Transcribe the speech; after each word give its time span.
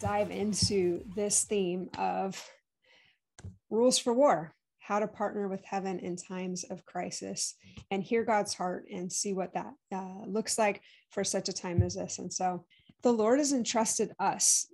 dive 0.00 0.30
into 0.30 1.02
this 1.14 1.44
theme 1.44 1.88
of 1.98 2.42
rules 3.70 3.98
for 3.98 4.12
war, 4.12 4.54
how 4.78 4.98
to 4.98 5.06
partner 5.06 5.48
with 5.48 5.64
heaven 5.64 5.98
in 5.98 6.16
times 6.16 6.64
of 6.64 6.84
crisis 6.84 7.54
and 7.90 8.02
hear 8.02 8.24
God's 8.24 8.54
heart 8.54 8.86
and 8.92 9.12
see 9.12 9.32
what 9.32 9.54
that 9.54 9.72
uh, 9.92 10.26
looks 10.26 10.58
like 10.58 10.82
for 11.10 11.24
such 11.24 11.48
a 11.48 11.52
time 11.52 11.82
as 11.82 11.94
this. 11.94 12.18
And 12.18 12.32
so 12.32 12.64
the 13.02 13.12
Lord 13.12 13.38
has 13.38 13.52
entrusted 13.52 14.12
us 14.18 14.66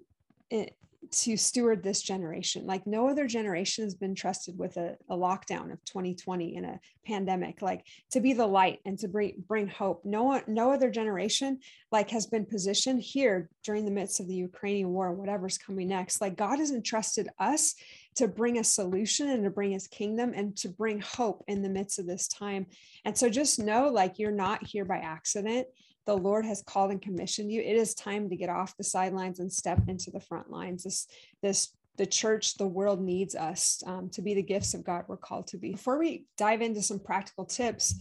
to 1.11 1.37
steward 1.37 1.83
this 1.83 2.03
generation. 2.03 2.67
Like 2.67 2.87
no 2.87 3.09
other 3.09 3.27
generation 3.27 3.85
has 3.85 3.95
been 3.95 4.15
trusted 4.15 4.57
with 4.57 4.77
a, 4.77 4.97
a, 5.09 5.17
lockdown 5.17 5.73
of 5.73 5.85
2020 5.85 6.57
in 6.57 6.65
a 6.65 6.81
pandemic, 7.05 7.63
like 7.63 7.85
to 8.11 8.21
be 8.21 8.32
the 8.32 8.46
light 8.46 8.81
and 8.85 8.99
to 9.01 9.09
bring 9.09 9.43
bring 9.49 9.67
hope. 9.67 10.04
No 10.04 10.23
one, 10.23 10.43
no 10.46 10.73
other 10.73 10.91
generation 10.91 11.59
like 11.91 12.11
has 12.11 12.27
been 12.27 12.46
positioned 12.46 13.03
here 13.03 13.51
during 13.65 13.85
the 13.85 13.91
midst 13.91 14.21
of 14.21 14.29
the 14.29 14.35
Ukrainian 14.35 14.91
war, 14.91 15.13
whatever's 15.13 15.59
coming 15.59 15.89
next. 15.89 16.21
Like 16.21 16.37
God 16.37 16.59
has 16.59 16.71
entrusted 16.71 17.29
us 17.39 17.75
to 18.17 18.29
bring 18.29 18.59
a 18.59 18.65
solution 18.65 19.31
and 19.31 19.45
to 19.45 19.51
bring 19.51 19.73
his 19.73 19.89
kingdom 19.89 20.32
and 20.35 20.57
to 20.59 20.68
bring 20.68 21.01
hope 21.01 21.43
in 21.49 21.63
the 21.63 21.68
midst 21.68 21.99
of 21.99 22.07
this 22.07 22.29
time. 22.29 22.67
And 23.04 23.17
so 23.17 23.29
just 23.29 23.59
know 23.59 23.89
like 23.89 24.18
you're 24.18 24.31
not 24.31 24.65
here 24.65 24.85
by 24.85 24.99
accident 24.99 25.67
the 26.07 26.17
Lord 26.17 26.45
has 26.45 26.63
called 26.63 26.90
and 26.90 27.00
commissioned 27.00 27.53
you, 27.53 27.61
it 27.61 27.77
is 27.77 27.95
time 27.95 28.29
to 28.29 28.36
get 28.36 28.49
off 28.49 28.77
the 28.77 28.85
sidelines 28.85 29.40
and 29.40 29.53
step 29.53 29.81
into 29.89 30.11
the 30.11 30.21
front 30.21 30.50
lines. 30.50 30.85
This, 30.85 31.07
this, 31.43 31.73
the 31.96 32.06
church, 32.06 32.56
the 32.56 32.67
world 32.67 33.00
needs 33.00 33.34
us 33.34 33.83
um, 33.86 34.09
to 34.11 34.23
be 34.23 34.34
the 34.34 34.42
gifts 34.42 34.75
of 34.75 34.84
God 34.84 35.05
we're 35.06 35.17
called 35.17 35.47
to 35.48 35.59
be. 35.59 35.73
Before 35.73 35.98
we 35.98 36.25
dive 36.36 36.62
into 36.62 36.83
some 36.83 36.98
practical 36.98 37.45
tips, 37.45 37.95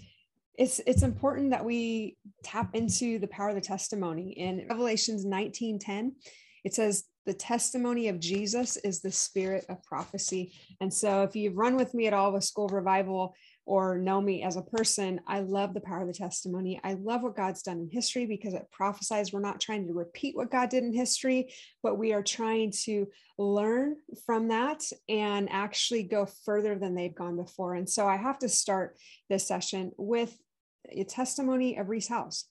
it's 0.58 0.80
it's 0.85 1.03
important 1.03 1.52
that 1.52 1.64
we 1.64 2.17
tap 2.44 2.75
into 2.75 3.17
the 3.17 3.27
power 3.27 3.50
of 3.50 3.55
the 3.55 3.61
testimony. 3.61 4.31
In 4.31 4.66
Revelations 4.70 5.25
19:10, 5.25 6.11
it 6.66 6.73
says, 6.73 7.05
the 7.25 7.33
testimony 7.33 8.08
of 8.08 8.20
Jesus 8.20 8.75
is 8.77 9.02
the 9.02 9.11
spirit 9.11 9.64
of 9.70 9.83
prophecy. 9.83 10.52
And 10.81 10.92
so 10.92 11.22
if 11.22 11.36
you've 11.36 11.58
run 11.58 11.75
with 11.75 11.94
me 11.94 12.08
at 12.08 12.14
all 12.14 12.33
with 12.33 12.44
school 12.44 12.67
revival, 12.70 13.36
or 13.70 14.00
know 14.00 14.20
me 14.20 14.42
as 14.42 14.56
a 14.58 14.64
person, 14.64 15.22
I 15.28 15.42
love 15.42 15.75
the 15.75 15.80
power 15.80 16.02
of 16.02 16.08
the 16.08 16.14
testimony. 16.14 16.81
I 16.84 16.94
love 16.94 17.22
what 17.22 17.36
God's 17.36 17.62
done 17.62 17.78
in 17.78 17.88
history 17.92 18.26
because 18.26 18.56
it 18.56 18.67
prophesies 18.72 19.31
we're 19.31 19.42
not 19.42 19.61
trying 19.61 19.86
to 19.86 19.94
repeat 19.94 20.36
what 20.36 20.50
God 20.50 20.70
did 20.70 20.84
in 20.84 20.92
history, 20.92 21.53
but 21.84 22.00
we 22.00 22.11
are 22.11 22.23
trying 22.23 22.72
to 22.86 23.08
learn 23.38 23.98
from 24.26 24.48
that 24.48 24.81
and 25.08 25.48
actually 25.52 26.02
go 26.02 26.26
further 26.45 26.80
than 26.80 26.95
they've 26.95 27.14
gone 27.14 27.36
before. 27.36 27.76
And 27.76 27.88
so 27.88 28.08
I 28.08 28.17
have 28.17 28.39
to 28.39 28.50
start 28.50 28.98
this 29.30 29.48
session 29.48 29.92
with 29.98 30.36
a 30.89 31.04
testimony 31.04 31.78
of 31.78 31.89
Rees 31.89 32.08
Howells. 32.08 32.45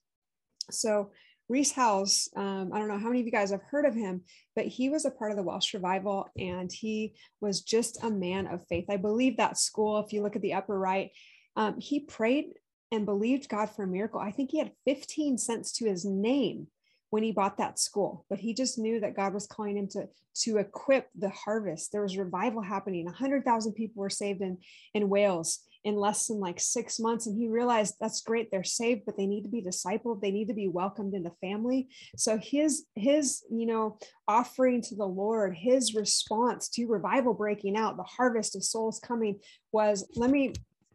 So 0.70 1.10
Rees 1.48 1.72
Howells, 1.72 2.28
um, 2.36 2.70
I 2.74 2.78
don't 2.78 2.88
know 2.88 2.98
how 2.98 3.08
many 3.08 3.20
of 3.20 3.26
you 3.26 3.32
guys 3.32 3.50
have 3.50 3.62
heard 3.62 3.86
of 3.86 3.94
him, 3.94 4.22
but 4.54 4.66
he 4.66 4.90
was 4.90 5.06
a 5.06 5.10
part 5.10 5.30
of 5.30 5.38
the 5.38 5.42
Welsh 5.42 5.72
revival 5.72 6.28
and 6.38 6.70
he 6.70 7.14
was 7.40 7.62
just 7.62 8.04
a 8.04 8.10
man 8.10 8.46
of 8.46 8.66
faith. 8.68 8.84
I 8.90 8.98
believe 8.98 9.38
that 9.38 9.58
school, 9.58 9.98
if 9.98 10.12
you 10.12 10.22
look 10.22 10.36
at 10.36 10.42
the 10.42 10.52
upper 10.52 10.78
right, 10.78 11.10
um, 11.56 11.80
he 11.80 12.00
prayed 12.00 12.52
and 12.92 13.06
believed 13.06 13.48
God 13.48 13.70
for 13.70 13.84
a 13.84 13.86
miracle. 13.86 14.20
I 14.20 14.30
think 14.30 14.50
he 14.50 14.58
had 14.58 14.72
15 14.84 15.38
cents 15.38 15.72
to 15.72 15.86
his 15.86 16.04
name 16.04 16.66
when 17.10 17.22
he 17.22 17.32
bought 17.32 17.56
that 17.56 17.78
school, 17.78 18.26
but 18.28 18.38
he 18.38 18.52
just 18.52 18.78
knew 18.78 19.00
that 19.00 19.16
God 19.16 19.32
was 19.32 19.46
calling 19.46 19.78
him 19.78 19.88
to, 19.88 20.08
to 20.42 20.58
equip 20.58 21.08
the 21.18 21.30
harvest. 21.30 21.92
There 21.92 22.02
was 22.02 22.18
revival 22.18 22.60
happening. 22.60 23.06
100,000 23.06 23.72
people 23.72 24.02
were 24.02 24.10
saved 24.10 24.42
in, 24.42 24.58
in 24.92 25.08
Wales 25.08 25.60
in 25.84 25.96
less 25.96 26.26
than 26.26 26.40
like 26.40 26.60
six 26.60 26.98
months. 26.98 27.26
And 27.26 27.38
he 27.38 27.48
realized 27.48 27.94
that's 28.00 28.22
great. 28.22 28.50
They're 28.50 28.64
saved, 28.64 29.02
but 29.06 29.16
they 29.16 29.26
need 29.26 29.42
to 29.42 29.48
be 29.48 29.62
discipled. 29.62 30.20
They 30.20 30.30
need 30.30 30.48
to 30.48 30.54
be 30.54 30.68
welcomed 30.68 31.14
in 31.14 31.22
the 31.22 31.32
family. 31.40 31.88
So 32.16 32.38
his, 32.38 32.84
his, 32.94 33.44
you 33.50 33.66
know, 33.66 33.98
offering 34.26 34.82
to 34.82 34.94
the 34.94 35.06
Lord, 35.06 35.54
his 35.56 35.94
response 35.94 36.68
to 36.70 36.86
revival 36.86 37.34
breaking 37.34 37.76
out, 37.76 37.96
the 37.96 38.02
harvest 38.02 38.56
of 38.56 38.64
souls 38.64 39.00
coming 39.00 39.38
was, 39.72 40.06
let 40.16 40.30
me 40.30 40.54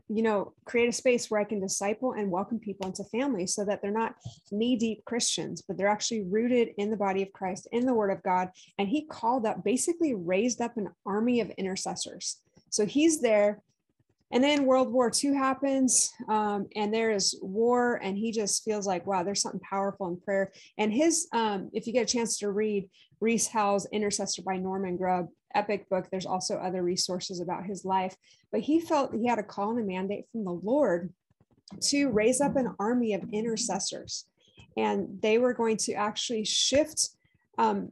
you 0.09 0.21
know, 0.21 0.53
create 0.65 0.89
a 0.89 0.91
space 0.91 1.31
where 1.31 1.39
I 1.39 1.45
can 1.45 1.61
disciple 1.61 2.13
and 2.13 2.29
welcome 2.29 2.59
people 2.59 2.85
into 2.87 3.03
family 3.05 3.47
so 3.47 3.63
that 3.65 3.81
they're 3.81 3.89
not 3.89 4.15
knee 4.51 4.75
deep 4.75 5.03
Christians, 5.05 5.63
but 5.65 5.77
they're 5.77 5.87
actually 5.87 6.23
rooted 6.23 6.69
in 6.77 6.91
the 6.91 6.97
body 6.97 7.23
of 7.23 7.31
Christ, 7.33 7.67
in 7.71 7.85
the 7.85 7.93
word 7.93 8.11
of 8.11 8.21
God. 8.21 8.49
And 8.77 8.87
he 8.87 9.05
called 9.05 9.45
up, 9.45 9.63
basically 9.63 10.13
raised 10.13 10.61
up 10.61 10.77
an 10.77 10.89
army 11.05 11.39
of 11.39 11.49
intercessors. 11.51 12.37
So 12.69 12.85
he's 12.85 13.21
there 13.21 13.61
and 14.33 14.43
then 14.43 14.65
World 14.65 14.91
War 14.91 15.11
II 15.23 15.35
happens, 15.35 16.11
um, 16.27 16.67
and 16.75 16.91
there 16.91 17.11
is 17.11 17.37
war, 17.43 17.99
and 18.01 18.17
he 18.17 18.31
just 18.31 18.63
feels 18.63 18.87
like, 18.87 19.05
wow, 19.05 19.21
there's 19.21 19.43
something 19.43 19.61
powerful 19.61 20.07
in 20.07 20.19
prayer. 20.19 20.51
And 20.79 20.91
his, 20.91 21.27
um, 21.33 21.69
if 21.71 21.85
you 21.85 21.93
get 21.93 22.09
a 22.09 22.11
chance 22.11 22.39
to 22.39 22.49
read 22.49 22.89
Rees 23.19 23.47
Howells' 23.47 23.85
Intercessor 23.91 24.41
by 24.41 24.57
Norman 24.57 24.97
Grubb, 24.97 25.27
epic 25.53 25.87
book, 25.87 26.07
there's 26.09 26.25
also 26.25 26.55
other 26.55 26.81
resources 26.81 27.41
about 27.41 27.67
his 27.67 27.85
life. 27.85 28.15
But 28.51 28.61
he 28.61 28.79
felt 28.79 29.13
he 29.13 29.27
had 29.27 29.37
a 29.37 29.43
call 29.43 29.69
and 29.69 29.79
a 29.79 29.83
mandate 29.83 30.25
from 30.31 30.45
the 30.45 30.51
Lord 30.51 31.13
to 31.81 32.09
raise 32.09 32.41
up 32.41 32.55
an 32.55 32.73
army 32.79 33.13
of 33.13 33.31
intercessors, 33.31 34.25
and 34.75 35.19
they 35.21 35.37
were 35.37 35.53
going 35.53 35.77
to 35.77 35.93
actually 35.93 36.43
shift 36.43 37.09
um, 37.59 37.91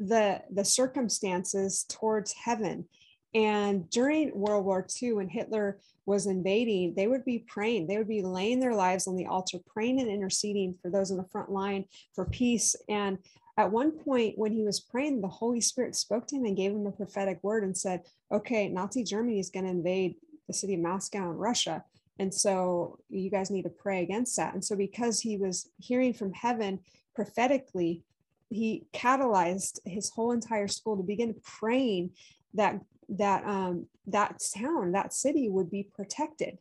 the 0.00 0.42
the 0.50 0.64
circumstances 0.64 1.84
towards 1.88 2.32
heaven 2.32 2.86
and 3.34 3.88
during 3.90 4.34
World 4.34 4.64
War 4.64 4.86
II, 5.00 5.14
when 5.14 5.28
Hitler 5.28 5.78
was 6.04 6.26
invading, 6.26 6.94
they 6.94 7.06
would 7.06 7.24
be 7.24 7.44
praying, 7.46 7.86
they 7.86 7.96
would 7.96 8.08
be 8.08 8.22
laying 8.22 8.58
their 8.58 8.74
lives 8.74 9.06
on 9.06 9.16
the 9.16 9.26
altar, 9.26 9.58
praying 9.66 10.00
and 10.00 10.10
interceding 10.10 10.74
for 10.82 10.90
those 10.90 11.10
on 11.10 11.16
the 11.16 11.24
front 11.24 11.50
line 11.50 11.84
for 12.14 12.24
peace. 12.24 12.74
And 12.88 13.18
at 13.56 13.70
one 13.70 13.92
point, 13.92 14.36
when 14.36 14.52
he 14.52 14.64
was 14.64 14.80
praying, 14.80 15.20
the 15.20 15.28
Holy 15.28 15.60
Spirit 15.60 15.94
spoke 15.94 16.26
to 16.28 16.36
him 16.36 16.44
and 16.44 16.56
gave 16.56 16.72
him 16.72 16.86
a 16.86 16.92
prophetic 16.92 17.38
word 17.42 17.62
and 17.62 17.76
said, 17.76 18.02
Okay, 18.32 18.68
Nazi 18.68 19.04
Germany 19.04 19.38
is 19.38 19.50
going 19.50 19.64
to 19.64 19.70
invade 19.70 20.16
the 20.46 20.54
city 20.54 20.74
of 20.74 20.80
Moscow 20.80 21.30
in 21.30 21.36
Russia. 21.36 21.84
And 22.18 22.34
so 22.34 22.98
you 23.08 23.30
guys 23.30 23.50
need 23.50 23.62
to 23.62 23.70
pray 23.70 24.02
against 24.02 24.36
that. 24.36 24.54
And 24.54 24.64
so, 24.64 24.76
because 24.76 25.20
he 25.20 25.36
was 25.36 25.68
hearing 25.78 26.12
from 26.12 26.32
heaven 26.32 26.80
prophetically, 27.14 28.02
he 28.50 28.86
catalyzed 28.92 29.78
his 29.84 30.10
whole 30.10 30.32
entire 30.32 30.68
school 30.68 30.96
to 30.96 31.02
begin 31.02 31.34
praying 31.44 32.10
that 32.54 32.80
that 33.10 33.44
um, 33.44 33.86
that 34.06 34.40
town, 34.56 34.92
that 34.92 35.12
city 35.12 35.48
would 35.48 35.70
be 35.70 35.88
protected. 35.94 36.58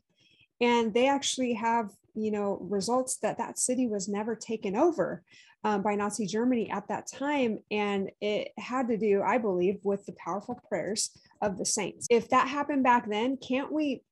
And 0.61 0.93
they 0.93 1.07
actually 1.07 1.53
have, 1.53 1.91
you 2.15 2.31
know, 2.31 2.57
results 2.61 3.17
that 3.17 3.37
that 3.37 3.57
city 3.57 3.87
was 3.87 4.07
never 4.07 4.35
taken 4.35 4.75
over 4.75 5.23
um, 5.63 5.81
by 5.81 5.95
Nazi 5.95 6.25
Germany 6.25 6.69
at 6.69 6.87
that 6.89 7.07
time. 7.07 7.59
And 7.71 8.11
it 8.21 8.49
had 8.57 8.87
to 8.89 8.97
do, 8.97 9.21
I 9.21 9.37
believe, 9.37 9.79
with 9.83 10.05
the 10.05 10.13
powerful 10.13 10.59
prayers 10.67 11.11
of 11.41 11.57
the 11.57 11.65
saints. 11.65 12.07
If 12.09 12.29
that 12.29 12.47
happened 12.47 12.83
back 12.83 13.09
then, 13.09 13.37
can't 13.37 13.71
we 13.71 14.03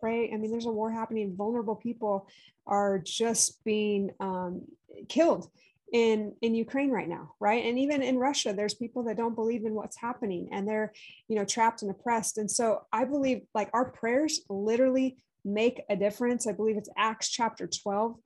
pray? 0.00 0.30
I 0.32 0.36
mean, 0.36 0.50
there's 0.50 0.66
a 0.66 0.70
war 0.72 0.90
happening, 0.90 1.34
vulnerable 1.34 1.76
people 1.76 2.28
are 2.66 2.98
just 2.98 3.64
being 3.64 4.10
um, 4.20 4.62
killed 5.08 5.48
in 5.94 6.34
in 6.42 6.56
Ukraine 6.56 6.90
right 6.90 7.08
now, 7.08 7.34
right? 7.38 7.64
And 7.64 7.78
even 7.78 8.02
in 8.02 8.18
Russia, 8.18 8.52
there's 8.52 8.74
people 8.74 9.04
that 9.04 9.16
don't 9.16 9.36
believe 9.36 9.64
in 9.64 9.74
what's 9.74 9.96
happening 9.96 10.48
and 10.50 10.66
they're, 10.66 10.92
you 11.28 11.36
know, 11.36 11.44
trapped 11.44 11.82
and 11.82 11.90
oppressed. 11.90 12.36
And 12.36 12.50
so 12.50 12.82
I 12.92 13.04
believe 13.04 13.42
like 13.54 13.70
our 13.72 13.92
prayers 13.92 14.40
literally 14.50 15.16
make 15.44 15.82
a 15.88 15.94
difference. 15.94 16.48
I 16.48 16.52
believe 16.52 16.76
it's 16.76 16.88
Acts 16.98 17.30
chapter 17.30 17.68
12. 17.68 18.16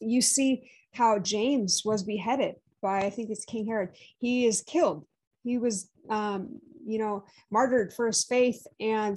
You 0.00 0.20
see 0.20 0.72
how 0.92 1.20
James 1.20 1.82
was 1.84 2.02
beheaded 2.02 2.56
by 2.82 3.02
I 3.02 3.10
think 3.10 3.30
it's 3.30 3.44
King 3.44 3.66
Herod. 3.66 3.90
He 4.18 4.46
is 4.46 4.62
killed. 4.62 5.06
He 5.44 5.56
was 5.56 5.88
um, 6.10 6.60
you 6.84 6.98
know, 6.98 7.24
martyred 7.48 7.92
for 7.92 8.08
his 8.08 8.24
faith 8.24 8.66
and 8.80 9.16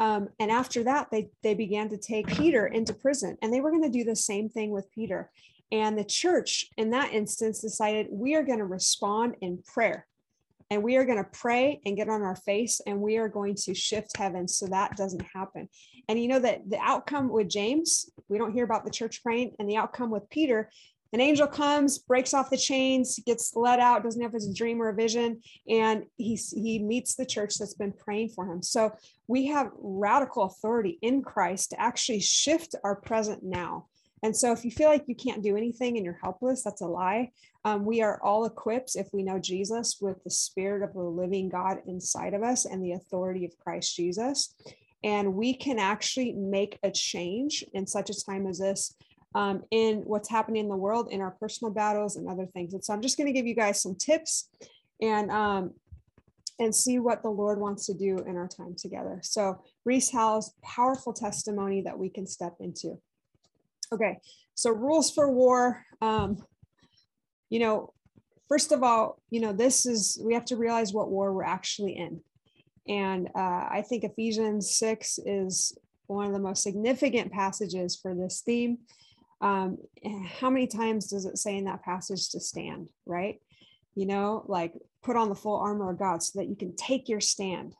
um, 0.00 0.28
and 0.40 0.50
after 0.50 0.82
that, 0.82 1.12
they, 1.12 1.30
they 1.44 1.54
began 1.54 1.88
to 1.90 1.96
take 1.96 2.26
Peter 2.26 2.66
into 2.66 2.92
prison, 2.92 3.38
and 3.40 3.52
they 3.52 3.60
were 3.60 3.70
going 3.70 3.84
to 3.84 3.88
do 3.88 4.02
the 4.02 4.16
same 4.16 4.48
thing 4.48 4.70
with 4.72 4.90
Peter. 4.90 5.30
And 5.72 5.98
the 5.98 6.04
church, 6.04 6.66
in 6.76 6.90
that 6.90 7.12
instance, 7.12 7.60
decided 7.60 8.06
we 8.10 8.34
are 8.34 8.42
going 8.42 8.58
to 8.58 8.64
respond 8.64 9.36
in 9.40 9.62
prayer. 9.64 10.06
And 10.70 10.82
we 10.82 10.96
are 10.96 11.04
going 11.04 11.22
to 11.22 11.30
pray 11.30 11.80
and 11.84 11.96
get 11.96 12.08
on 12.08 12.22
our 12.22 12.36
face 12.36 12.80
and 12.86 13.00
we 13.00 13.16
are 13.18 13.28
going 13.28 13.54
to 13.54 13.74
shift 13.74 14.16
heaven 14.16 14.48
so 14.48 14.66
that 14.66 14.96
doesn't 14.96 15.24
happen. 15.32 15.68
And 16.08 16.20
you 16.20 16.26
know 16.26 16.38
that 16.38 16.68
the 16.68 16.78
outcome 16.78 17.28
with 17.28 17.48
James, 17.48 18.10
we 18.28 18.38
don't 18.38 18.52
hear 18.52 18.64
about 18.64 18.84
the 18.84 18.90
church 18.90 19.22
praying, 19.22 19.54
and 19.58 19.68
the 19.68 19.76
outcome 19.76 20.10
with 20.10 20.28
Peter, 20.30 20.70
an 21.12 21.20
angel 21.20 21.46
comes, 21.46 21.98
breaks 21.98 22.34
off 22.34 22.50
the 22.50 22.56
chains, 22.56 23.20
gets 23.24 23.54
let 23.54 23.78
out, 23.78 24.02
doesn't 24.02 24.20
if 24.20 24.34
it's 24.34 24.48
a 24.48 24.52
dream 24.52 24.82
or 24.82 24.88
a 24.88 24.94
vision, 24.94 25.40
and 25.68 26.04
he, 26.16 26.34
he 26.34 26.80
meets 26.80 27.14
the 27.14 27.24
church 27.24 27.54
that's 27.54 27.74
been 27.74 27.92
praying 27.92 28.30
for 28.30 28.44
him. 28.50 28.62
So 28.64 28.92
we 29.28 29.46
have 29.46 29.70
radical 29.78 30.42
authority 30.42 30.98
in 31.02 31.22
Christ 31.22 31.70
to 31.70 31.80
actually 31.80 32.18
shift 32.18 32.74
our 32.82 32.96
present 32.96 33.44
now. 33.44 33.86
And 34.24 34.34
so 34.34 34.52
if 34.52 34.64
you 34.64 34.70
feel 34.70 34.88
like 34.88 35.04
you 35.06 35.14
can't 35.14 35.42
do 35.42 35.54
anything 35.54 35.98
and 35.98 36.04
you're 36.04 36.18
helpless, 36.22 36.62
that's 36.64 36.80
a 36.80 36.86
lie. 36.86 37.30
Um, 37.66 37.84
we 37.84 38.00
are 38.00 38.18
all 38.22 38.46
equipped, 38.46 38.96
if 38.96 39.12
we 39.12 39.22
know 39.22 39.38
Jesus, 39.38 39.98
with 40.00 40.24
the 40.24 40.30
spirit 40.30 40.82
of 40.82 40.94
the 40.94 41.02
living 41.02 41.50
God 41.50 41.82
inside 41.86 42.32
of 42.32 42.42
us 42.42 42.64
and 42.64 42.82
the 42.82 42.92
authority 42.92 43.44
of 43.44 43.58
Christ 43.58 43.94
Jesus. 43.94 44.54
And 45.04 45.34
we 45.34 45.52
can 45.52 45.78
actually 45.78 46.32
make 46.32 46.78
a 46.82 46.90
change 46.90 47.66
in 47.74 47.86
such 47.86 48.08
a 48.08 48.24
time 48.24 48.46
as 48.46 48.60
this 48.60 48.96
um, 49.34 49.62
in 49.70 49.98
what's 50.06 50.30
happening 50.30 50.62
in 50.62 50.70
the 50.70 50.76
world, 50.76 51.08
in 51.10 51.20
our 51.20 51.32
personal 51.32 51.70
battles 51.70 52.16
and 52.16 52.26
other 52.26 52.46
things. 52.46 52.72
And 52.72 52.82
so 52.82 52.94
I'm 52.94 53.02
just 53.02 53.18
going 53.18 53.26
to 53.26 53.32
give 53.32 53.46
you 53.46 53.54
guys 53.54 53.82
some 53.82 53.94
tips 53.94 54.48
and 55.02 55.30
um, 55.30 55.74
and 56.58 56.74
see 56.74 56.98
what 56.98 57.22
the 57.22 57.28
Lord 57.28 57.60
wants 57.60 57.84
to 57.86 57.94
do 57.94 58.16
in 58.26 58.36
our 58.38 58.48
time 58.48 58.74
together. 58.74 59.20
So 59.22 59.60
Rees 59.84 60.10
Howells' 60.10 60.54
powerful 60.62 61.12
testimony 61.12 61.82
that 61.82 61.98
we 61.98 62.08
can 62.08 62.26
step 62.26 62.54
into. 62.60 62.98
Okay, 63.94 64.18
so 64.54 64.70
rules 64.70 65.10
for 65.10 65.30
war. 65.30 65.84
Um, 66.02 66.42
you 67.48 67.60
know, 67.60 67.92
first 68.48 68.72
of 68.72 68.82
all, 68.82 69.22
you 69.30 69.40
know, 69.40 69.52
this 69.52 69.86
is 69.86 70.20
we 70.24 70.34
have 70.34 70.44
to 70.46 70.56
realize 70.56 70.92
what 70.92 71.10
war 71.10 71.32
we're 71.32 71.44
actually 71.44 71.96
in. 71.96 72.20
And 72.88 73.28
uh, 73.34 73.68
I 73.70 73.84
think 73.88 74.04
Ephesians 74.04 74.74
6 74.76 75.20
is 75.24 75.78
one 76.06 76.26
of 76.26 76.32
the 76.32 76.38
most 76.38 76.62
significant 76.62 77.32
passages 77.32 77.96
for 77.96 78.14
this 78.14 78.42
theme. 78.44 78.78
Um, 79.40 79.78
how 80.40 80.50
many 80.50 80.66
times 80.66 81.06
does 81.08 81.24
it 81.24 81.38
say 81.38 81.56
in 81.56 81.64
that 81.64 81.82
passage 81.82 82.30
to 82.30 82.40
stand, 82.40 82.88
right? 83.06 83.40
You 83.94 84.06
know, 84.06 84.44
like 84.48 84.74
put 85.02 85.16
on 85.16 85.28
the 85.28 85.34
full 85.34 85.56
armor 85.56 85.90
of 85.90 85.98
God 85.98 86.22
so 86.22 86.40
that 86.40 86.48
you 86.48 86.56
can 86.56 86.74
take 86.76 87.08
your 87.08 87.20
stand. 87.20 87.74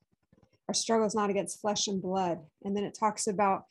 Our 0.69 0.75
struggle 0.75 1.07
is 1.07 1.15
not 1.15 1.31
against 1.31 1.61
flesh 1.61 1.89
and 1.89 2.01
blood. 2.01 2.39
And 2.65 2.77
then 2.77 2.85
it 2.85 2.97
talks 2.99 3.27
about 3.27 3.65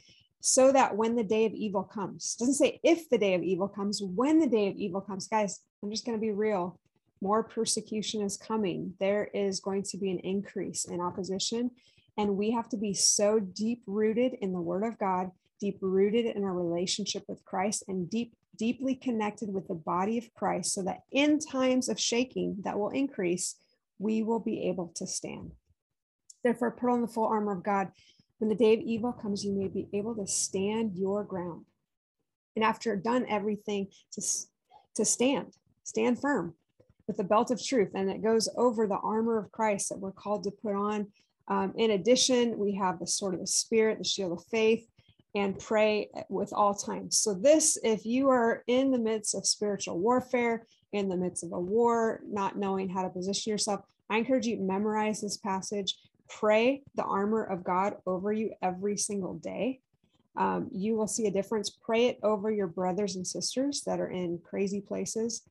so 0.46 0.74
that 0.74 0.98
when 0.98 1.16
the 1.16 1.24
day 1.24 1.46
of 1.46 1.54
evil 1.54 1.84
comes, 1.84 2.36
doesn't 2.36 2.56
say 2.56 2.78
if 2.84 3.10
the 3.10 3.18
day 3.18 3.34
of 3.34 3.42
evil 3.42 3.70
comes, 3.70 4.02
when 4.04 4.40
the 4.40 4.48
day 4.48 4.68
of 4.68 4.76
evil 4.76 5.00
comes. 5.00 5.26
Guys, 5.26 5.62
I'm 5.82 5.90
just 5.90 6.06
going 6.06 6.18
to 6.18 6.22
be 6.22 6.32
real. 6.32 6.78
More 7.22 7.44
persecution 7.44 8.22
is 8.22 8.36
coming. 8.36 8.94
There 9.00 9.30
is 9.34 9.62
going 9.62 9.84
to 9.84 9.98
be 9.98 10.12
an 10.12 10.20
increase 10.20 10.84
in 10.84 11.00
opposition. 11.00 11.72
And 12.18 12.36
we 12.36 12.52
have 12.52 12.68
to 12.70 12.78
be 12.78 12.94
so 12.94 13.40
deep 13.40 13.84
rooted 13.88 14.34
in 14.42 14.52
the 14.52 14.60
word 14.60 14.84
of 14.84 15.00
God, 15.00 15.32
deep 15.62 15.78
rooted 15.80 16.26
in 16.26 16.44
our 16.44 16.54
relationship 16.54 17.24
with 17.30 17.46
Christ, 17.46 17.86
and 17.88 18.10
deep 18.10 18.36
deeply 18.58 18.96
connected 18.96 19.52
with 19.52 19.70
the 19.70 19.74
body 19.74 20.18
of 20.18 20.32
Christ 20.34 20.74
so 20.74 20.84
that 20.84 21.04
in 21.12 21.40
times 21.40 21.88
of 21.88 21.98
shaking 21.98 22.58
that 22.66 22.78
will 22.78 22.90
increase, 22.90 23.56
we 23.98 24.24
will 24.24 24.42
be 24.42 24.68
able 24.68 24.92
to 24.96 25.08
stand. 25.08 25.54
Therefore, 26.44 26.72
put 26.72 26.90
on 26.90 27.02
the 27.02 27.08
full 27.08 27.26
armor 27.26 27.54
of 27.54 27.64
God. 27.64 27.88
When 28.44 28.50
the 28.50 28.56
day 28.56 28.74
of 28.74 28.82
evil 28.82 29.14
comes, 29.14 29.46
you 29.46 29.54
may 29.54 29.70
be 29.70 29.88
able 29.94 30.16
to 30.16 30.28
stand 30.28 30.98
your 30.98 31.24
ground. 31.24 31.64
And 32.58 32.66
after 32.66 32.94
done 32.98 33.26
everything 33.30 33.88
to, 34.12 34.22
to 34.96 35.06
stand, 35.06 35.54
stand 35.86 36.20
firm 36.20 36.54
with 37.08 37.16
the 37.16 37.24
belt 37.24 37.52
of 37.52 37.66
truth. 37.66 37.92
And 37.96 38.10
it 38.10 38.22
goes 38.22 38.50
over 38.58 38.86
the 38.86 38.98
armor 38.98 39.38
of 39.38 39.50
Christ 39.54 39.88
that 39.88 40.00
we're 40.00 40.12
called 40.12 40.44
to 40.44 40.52
put 40.52 40.76
on. 40.76 41.08
Um, 41.48 41.74
in 41.78 41.92
addition, 41.92 42.58
we 42.58 42.76
have 42.76 43.00
the 43.00 43.08
sword 43.08 43.36
of 43.36 43.40
the 43.40 43.48
Spirit, 43.48 43.98
the 43.98 44.04
shield 44.04 44.34
of 44.34 44.44
faith, 44.52 44.86
and 45.34 45.58
pray 45.58 46.10
with 46.28 46.52
all 46.52 46.74
times. 46.74 47.20
So, 47.20 47.34
this, 47.34 47.78
if 47.82 48.06
you 48.06 48.28
are 48.28 48.66
in 48.68 48.92
the 48.92 49.00
midst 49.00 49.36
of 49.36 49.48
spiritual 49.48 50.00
warfare, 50.00 50.68
in 50.92 51.08
the 51.08 51.16
midst 51.16 51.46
of 51.46 51.54
a 51.54 51.60
war, 51.62 52.20
not 52.28 52.58
knowing 52.58 52.90
how 52.90 53.04
to 53.04 53.10
position 53.10 53.52
yourself, 53.52 53.86
I 54.10 54.18
encourage 54.18 54.48
you 54.48 54.58
to 54.58 54.64
memorize 54.64 55.22
this 55.22 55.38
passage, 55.38 55.96
pray 56.40 56.82
the 56.96 57.04
armor 57.04 57.44
of 57.44 57.64
God 57.64 57.96
over 58.06 58.32
you 58.32 58.52
every 58.62 58.98
single 58.98 59.36
day. 59.36 59.80
Um, 60.36 60.70
you 60.72 60.96
will 60.96 61.08
see 61.08 61.28
a 61.28 61.32
difference. 61.32 61.70
Pray 61.70 62.08
it 62.08 62.20
over 62.24 62.52
your 62.52 62.68
brothers 62.68 63.16
and 63.16 63.26
sisters 63.26 63.82
that 63.86 64.00
are 64.00 64.10
in 64.10 64.40
crazy 64.44 64.82
places. 64.82 65.44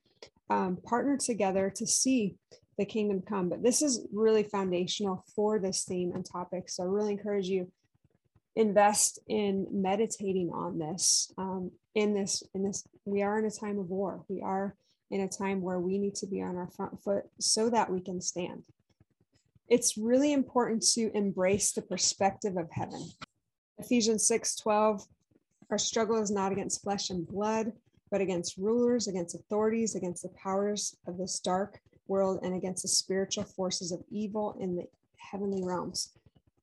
Um, 0.50 0.76
partner 0.76 1.16
together 1.16 1.70
to 1.76 1.86
see 1.86 2.36
the 2.78 2.84
kingdom 2.84 3.22
come. 3.22 3.48
But 3.48 3.62
this 3.62 3.80
is 3.80 4.06
really 4.12 4.42
foundational 4.42 5.24
for 5.34 5.58
this 5.58 5.84
theme 5.84 6.12
and 6.14 6.24
topic. 6.24 6.68
So 6.68 6.82
I 6.82 6.86
really 6.86 7.12
encourage 7.12 7.46
you 7.46 7.70
invest 8.54 9.18
in 9.28 9.66
meditating 9.70 10.50
on 10.52 10.78
this 10.78 11.32
um, 11.38 11.70
in 11.94 12.12
this 12.12 12.42
in 12.54 12.62
this 12.62 12.86
we 13.06 13.22
are 13.22 13.38
in 13.38 13.46
a 13.46 13.50
time 13.50 13.78
of 13.78 13.88
war 13.88 14.22
we 14.28 14.42
are 14.42 14.74
in 15.10 15.22
a 15.22 15.28
time 15.28 15.62
where 15.62 15.80
we 15.80 15.98
need 15.98 16.14
to 16.14 16.26
be 16.26 16.42
on 16.42 16.56
our 16.56 16.68
front 16.68 17.00
foot 17.02 17.24
so 17.38 17.70
that 17.70 17.90
we 17.90 17.98
can 17.98 18.20
stand 18.20 18.62
it's 19.68 19.96
really 19.96 20.32
important 20.32 20.82
to 20.82 21.10
embrace 21.16 21.72
the 21.72 21.82
perspective 21.82 22.56
of 22.56 22.70
heaven 22.70 23.04
ephesians 23.78 24.26
6 24.26 24.56
12 24.56 25.04
our 25.70 25.78
struggle 25.78 26.20
is 26.20 26.30
not 26.30 26.52
against 26.52 26.82
flesh 26.82 27.10
and 27.10 27.26
blood 27.26 27.72
but 28.10 28.20
against 28.20 28.56
rulers 28.56 29.08
against 29.08 29.34
authorities 29.34 29.94
against 29.94 30.22
the 30.22 30.30
powers 30.30 30.96
of 31.06 31.18
this 31.18 31.38
dark 31.40 31.80
world 32.08 32.40
and 32.42 32.54
against 32.54 32.82
the 32.82 32.88
spiritual 32.88 33.44
forces 33.44 33.92
of 33.92 34.02
evil 34.10 34.56
in 34.60 34.76
the 34.76 34.84
heavenly 35.16 35.62
realms 35.64 36.10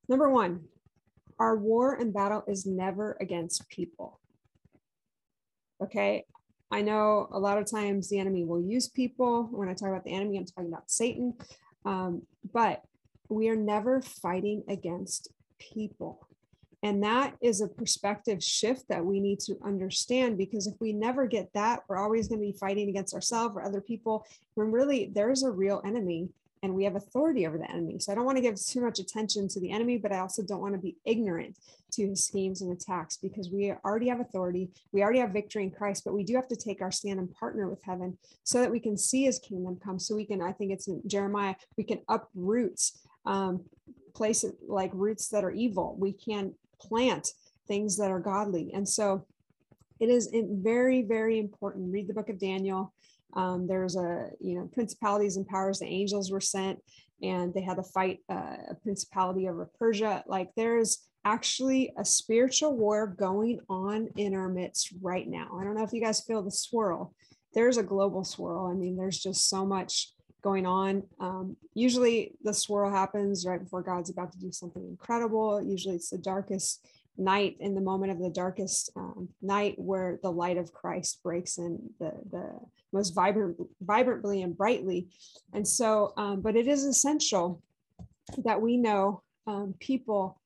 number 0.07 0.29
one 0.29 0.61
our 1.39 1.55
war 1.55 1.95
and 1.95 2.13
battle 2.13 2.43
is 2.47 2.65
never 2.65 3.17
against 3.21 3.67
people. 3.69 4.19
Okay. 5.81 6.25
I 6.71 6.81
know 6.81 7.29
a 7.31 7.39
lot 7.39 7.57
of 7.57 7.69
times 7.69 8.09
the 8.09 8.19
enemy 8.19 8.43
will 8.43 8.61
use 8.61 8.87
people. 8.87 9.47
When 9.51 9.69
I 9.69 9.73
talk 9.73 9.89
about 9.89 10.03
the 10.03 10.13
enemy, 10.13 10.37
I'm 10.37 10.45
talking 10.45 10.71
about 10.71 10.91
Satan. 10.91 11.33
Um, 11.85 12.23
but 12.53 12.83
we 13.29 13.49
are 13.49 13.55
never 13.55 14.01
fighting 14.01 14.63
against 14.67 15.29
people. 15.59 16.27
And 16.81 17.03
that 17.03 17.35
is 17.41 17.61
a 17.61 17.67
perspective 17.67 18.41
shift 18.41 18.87
that 18.87 19.05
we 19.05 19.19
need 19.19 19.39
to 19.41 19.57
understand 19.63 20.37
because 20.37 20.65
if 20.65 20.75
we 20.79 20.93
never 20.93 21.27
get 21.27 21.51
that, 21.53 21.81
we're 21.87 21.97
always 21.97 22.27
going 22.27 22.39
to 22.39 22.45
be 22.45 22.57
fighting 22.57 22.89
against 22.89 23.13
ourselves 23.13 23.55
or 23.55 23.63
other 23.63 23.81
people 23.81 24.25
when 24.55 24.71
really 24.71 25.11
there's 25.13 25.43
a 25.43 25.51
real 25.51 25.81
enemy 25.85 26.29
and 26.63 26.73
we 26.73 26.83
have 26.83 26.95
authority 26.95 27.47
over 27.47 27.57
the 27.57 27.69
enemy. 27.69 27.99
So 27.99 28.11
I 28.11 28.15
don't 28.15 28.25
want 28.25 28.37
to 28.37 28.41
give 28.41 28.55
too 28.55 28.81
much 28.81 28.99
attention 28.99 29.47
to 29.49 29.59
the 29.59 29.71
enemy, 29.71 29.97
but 29.97 30.11
I 30.11 30.19
also 30.19 30.41
don't 30.43 30.61
want 30.61 30.73
to 30.73 30.79
be 30.79 30.97
ignorant 31.05 31.57
to 31.93 32.07
his 32.07 32.25
schemes 32.25 32.61
and 32.61 32.71
attacks 32.71 33.17
because 33.17 33.49
we 33.49 33.73
already 33.85 34.09
have 34.09 34.19
authority. 34.19 34.69
We 34.91 35.01
already 35.01 35.19
have 35.19 35.31
victory 35.31 35.63
in 35.63 35.71
Christ, 35.71 36.03
but 36.03 36.13
we 36.13 36.23
do 36.23 36.35
have 36.35 36.47
to 36.49 36.55
take 36.55 36.81
our 36.81 36.91
stand 36.91 37.19
and 37.19 37.33
partner 37.33 37.69
with 37.69 37.81
heaven 37.83 38.17
so 38.43 38.59
that 38.59 38.71
we 38.71 38.79
can 38.79 38.97
see 38.97 39.23
his 39.23 39.39
kingdom 39.39 39.79
come. 39.81 39.99
So 39.99 40.15
we 40.15 40.25
can, 40.25 40.41
I 40.41 40.51
think 40.51 40.71
it's 40.71 40.87
in 40.87 41.01
Jeremiah, 41.07 41.55
we 41.77 41.83
can 41.83 42.01
uproot 42.09 42.79
um, 43.25 43.63
places 44.15 44.53
like 44.67 44.91
roots 44.93 45.29
that 45.29 45.43
are 45.43 45.51
evil. 45.51 45.95
We 45.97 46.13
can 46.13 46.53
plant 46.81 47.29
things 47.67 47.97
that 47.97 48.11
are 48.11 48.19
godly. 48.19 48.71
And 48.73 48.87
so 48.87 49.25
it 49.99 50.09
is 50.09 50.29
very, 50.33 51.01
very 51.01 51.39
important. 51.39 51.91
Read 51.93 52.07
the 52.07 52.13
book 52.13 52.29
of 52.29 52.39
Daniel 52.39 52.93
um, 53.33 53.67
there's 53.67 53.95
a 53.95 54.29
you 54.39 54.55
know 54.55 54.69
principalities 54.73 55.37
and 55.37 55.47
powers 55.47 55.79
the 55.79 55.85
angels 55.85 56.31
were 56.31 56.41
sent 56.41 56.79
and 57.21 57.53
they 57.53 57.61
had 57.61 57.77
to 57.77 57.83
fight 57.83 58.19
uh, 58.29 58.55
a 58.69 58.75
principality 58.81 59.47
over 59.47 59.69
persia 59.77 60.23
like 60.27 60.49
there's 60.55 61.05
actually 61.25 61.91
a 61.97 62.05
spiritual 62.05 62.75
war 62.75 63.05
going 63.05 63.59
on 63.69 64.07
in 64.15 64.33
our 64.33 64.49
midst 64.49 64.93
right 65.01 65.27
now 65.27 65.47
i 65.59 65.63
don't 65.63 65.75
know 65.75 65.83
if 65.83 65.93
you 65.93 66.01
guys 66.01 66.21
feel 66.21 66.41
the 66.41 66.51
swirl 66.51 67.13
there's 67.53 67.77
a 67.77 67.83
global 67.83 68.23
swirl 68.23 68.65
i 68.65 68.73
mean 68.73 68.95
there's 68.95 69.19
just 69.19 69.49
so 69.49 69.65
much 69.65 70.13
going 70.41 70.65
on 70.65 71.03
um, 71.19 71.55
usually 71.73 72.33
the 72.43 72.53
swirl 72.53 72.89
happens 72.89 73.45
right 73.45 73.63
before 73.63 73.81
god's 73.81 74.09
about 74.09 74.31
to 74.31 74.39
do 74.39 74.51
something 74.51 74.85
incredible 74.87 75.61
usually 75.61 75.95
it's 75.95 76.09
the 76.09 76.17
darkest 76.17 76.85
night 77.17 77.57
in 77.59 77.75
the 77.75 77.81
moment 77.81 78.11
of 78.11 78.19
the 78.19 78.29
darkest 78.29 78.89
um, 78.95 79.27
night 79.41 79.75
where 79.77 80.19
the 80.23 80.31
light 80.31 80.57
of 80.57 80.71
christ 80.71 81.21
breaks 81.21 81.57
in 81.57 81.77
the 81.99 82.13
the 82.31 82.59
most 82.91 83.13
vibrant, 83.13 83.57
vibrantly 83.81 84.41
and 84.41 84.57
brightly. 84.57 85.07
And 85.53 85.67
so, 85.67 86.13
um, 86.17 86.41
but 86.41 86.55
it 86.55 86.67
is 86.67 86.83
essential 86.85 87.61
that 88.43 88.61
we 88.61 88.77
know 88.77 89.21
um, 89.47 89.75
people 89.79 90.39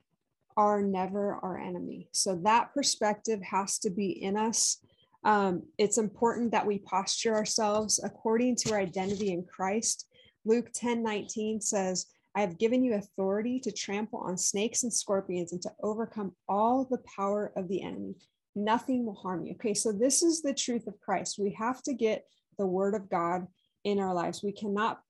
are 0.55 0.81
never 0.81 1.35
our 1.41 1.57
enemy. 1.57 2.07
So 2.11 2.35
that 2.43 2.73
perspective 2.73 3.41
has 3.41 3.79
to 3.79 3.89
be 3.89 4.23
in 4.23 4.37
us. 4.37 4.77
Um, 5.25 5.63
it's 5.77 5.97
important 5.97 6.51
that 6.51 6.65
we 6.65 6.79
posture 6.79 7.35
ourselves 7.35 7.99
according 8.03 8.57
to 8.57 8.73
our 8.73 8.79
identity 8.79 9.31
in 9.31 9.43
Christ. 9.43 10.07
Luke 10.45 10.69
10 10.73 11.01
19 11.01 11.61
says, 11.61 12.07
I 12.35 12.41
have 12.41 12.57
given 12.57 12.83
you 12.83 12.95
authority 12.95 13.59
to 13.59 13.71
trample 13.71 14.19
on 14.19 14.37
snakes 14.37 14.83
and 14.83 14.91
scorpions 14.91 15.53
and 15.53 15.61
to 15.61 15.71
overcome 15.81 16.33
all 16.49 16.85
the 16.85 17.01
power 17.15 17.53
of 17.55 17.67
the 17.67 17.83
enemy 17.83 18.15
nothing 18.55 19.05
will 19.05 19.15
harm 19.15 19.45
you. 19.45 19.53
Okay, 19.53 19.73
so 19.73 19.91
this 19.91 20.23
is 20.23 20.41
the 20.41 20.53
truth 20.53 20.87
of 20.87 20.99
Christ. 20.99 21.39
We 21.39 21.51
have 21.53 21.81
to 21.83 21.93
get 21.93 22.25
the 22.57 22.65
word 22.65 22.95
of 22.95 23.09
God 23.09 23.47
in 23.83 23.99
our 23.99 24.13
lives. 24.13 24.43
We 24.43 24.51
cannot, 24.51 25.01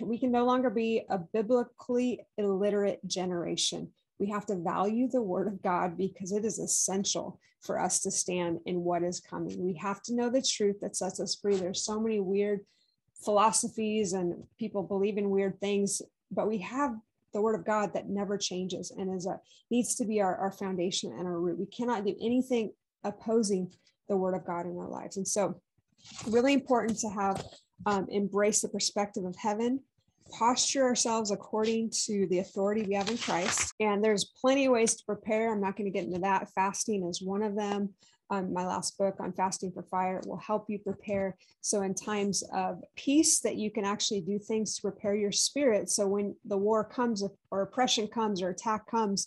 we 0.00 0.18
can 0.18 0.32
no 0.32 0.44
longer 0.44 0.70
be 0.70 1.04
a 1.08 1.18
biblically 1.18 2.26
illiterate 2.36 3.00
generation. 3.06 3.92
We 4.20 4.28
have 4.28 4.46
to 4.46 4.56
value 4.56 5.08
the 5.08 5.22
word 5.22 5.48
of 5.48 5.62
God 5.62 5.96
because 5.96 6.30
it 6.30 6.44
is 6.44 6.58
essential 6.58 7.40
for 7.62 7.80
us 7.80 8.00
to 8.00 8.10
stand 8.10 8.60
in 8.66 8.84
what 8.84 9.02
is 9.02 9.18
coming. 9.18 9.64
We 9.64 9.74
have 9.74 10.02
to 10.02 10.14
know 10.14 10.30
the 10.30 10.42
truth 10.42 10.76
that 10.82 10.94
sets 10.94 11.18
us 11.20 11.34
free. 11.34 11.56
There's 11.56 11.84
so 11.84 11.98
many 11.98 12.20
weird 12.20 12.60
philosophies 13.24 14.12
and 14.12 14.34
people 14.58 14.82
believe 14.82 15.18
in 15.18 15.30
weird 15.30 15.58
things, 15.58 16.02
but 16.30 16.48
we 16.48 16.58
have 16.58 16.94
the 17.32 17.40
word 17.40 17.54
of 17.54 17.64
God 17.64 17.94
that 17.94 18.08
never 18.08 18.36
changes 18.36 18.90
and 18.90 19.14
is 19.14 19.26
a 19.26 19.40
needs 19.70 19.94
to 19.96 20.04
be 20.04 20.20
our, 20.20 20.36
our 20.36 20.52
foundation 20.52 21.12
and 21.16 21.26
our 21.26 21.38
root. 21.38 21.58
We 21.58 21.66
cannot 21.66 22.04
do 22.04 22.14
anything 22.20 22.72
opposing 23.04 23.72
the 24.08 24.16
word 24.16 24.34
of 24.34 24.44
God 24.44 24.66
in 24.66 24.76
our 24.76 24.88
lives. 24.88 25.16
And 25.16 25.26
so 25.26 25.60
really 26.26 26.52
important 26.52 26.98
to 27.00 27.08
have 27.08 27.44
um, 27.86 28.06
embrace 28.10 28.60
the 28.60 28.68
perspective 28.68 29.24
of 29.24 29.36
heaven. 29.36 29.80
Posture 30.30 30.84
ourselves 30.84 31.30
according 31.30 31.90
to 32.06 32.26
the 32.28 32.38
authority 32.38 32.82
we 32.82 32.94
have 32.94 33.10
in 33.10 33.18
Christ. 33.18 33.72
And 33.80 34.02
there's 34.02 34.32
plenty 34.40 34.66
of 34.66 34.72
ways 34.72 34.94
to 34.96 35.04
prepare. 35.04 35.52
I'm 35.52 35.60
not 35.60 35.76
going 35.76 35.90
to 35.90 35.96
get 35.96 36.06
into 36.06 36.20
that. 36.20 36.50
Fasting 36.54 37.06
is 37.08 37.22
one 37.22 37.42
of 37.42 37.56
them. 37.56 37.90
Um, 38.30 38.52
my 38.52 38.64
last 38.64 38.96
book 38.96 39.16
on 39.18 39.32
fasting 39.32 39.72
for 39.72 39.82
fire 39.82 40.20
will 40.24 40.38
help 40.38 40.66
you 40.68 40.78
prepare. 40.78 41.36
So, 41.62 41.82
in 41.82 41.94
times 41.94 42.44
of 42.54 42.80
peace, 42.94 43.40
that 43.40 43.56
you 43.56 43.72
can 43.72 43.84
actually 43.84 44.20
do 44.20 44.38
things 44.38 44.76
to 44.76 44.82
prepare 44.82 45.16
your 45.16 45.32
spirit. 45.32 45.90
So, 45.90 46.06
when 46.06 46.36
the 46.44 46.56
war 46.56 46.84
comes 46.84 47.24
or 47.50 47.62
oppression 47.62 48.06
comes 48.06 48.40
or 48.40 48.50
attack 48.50 48.88
comes, 48.88 49.26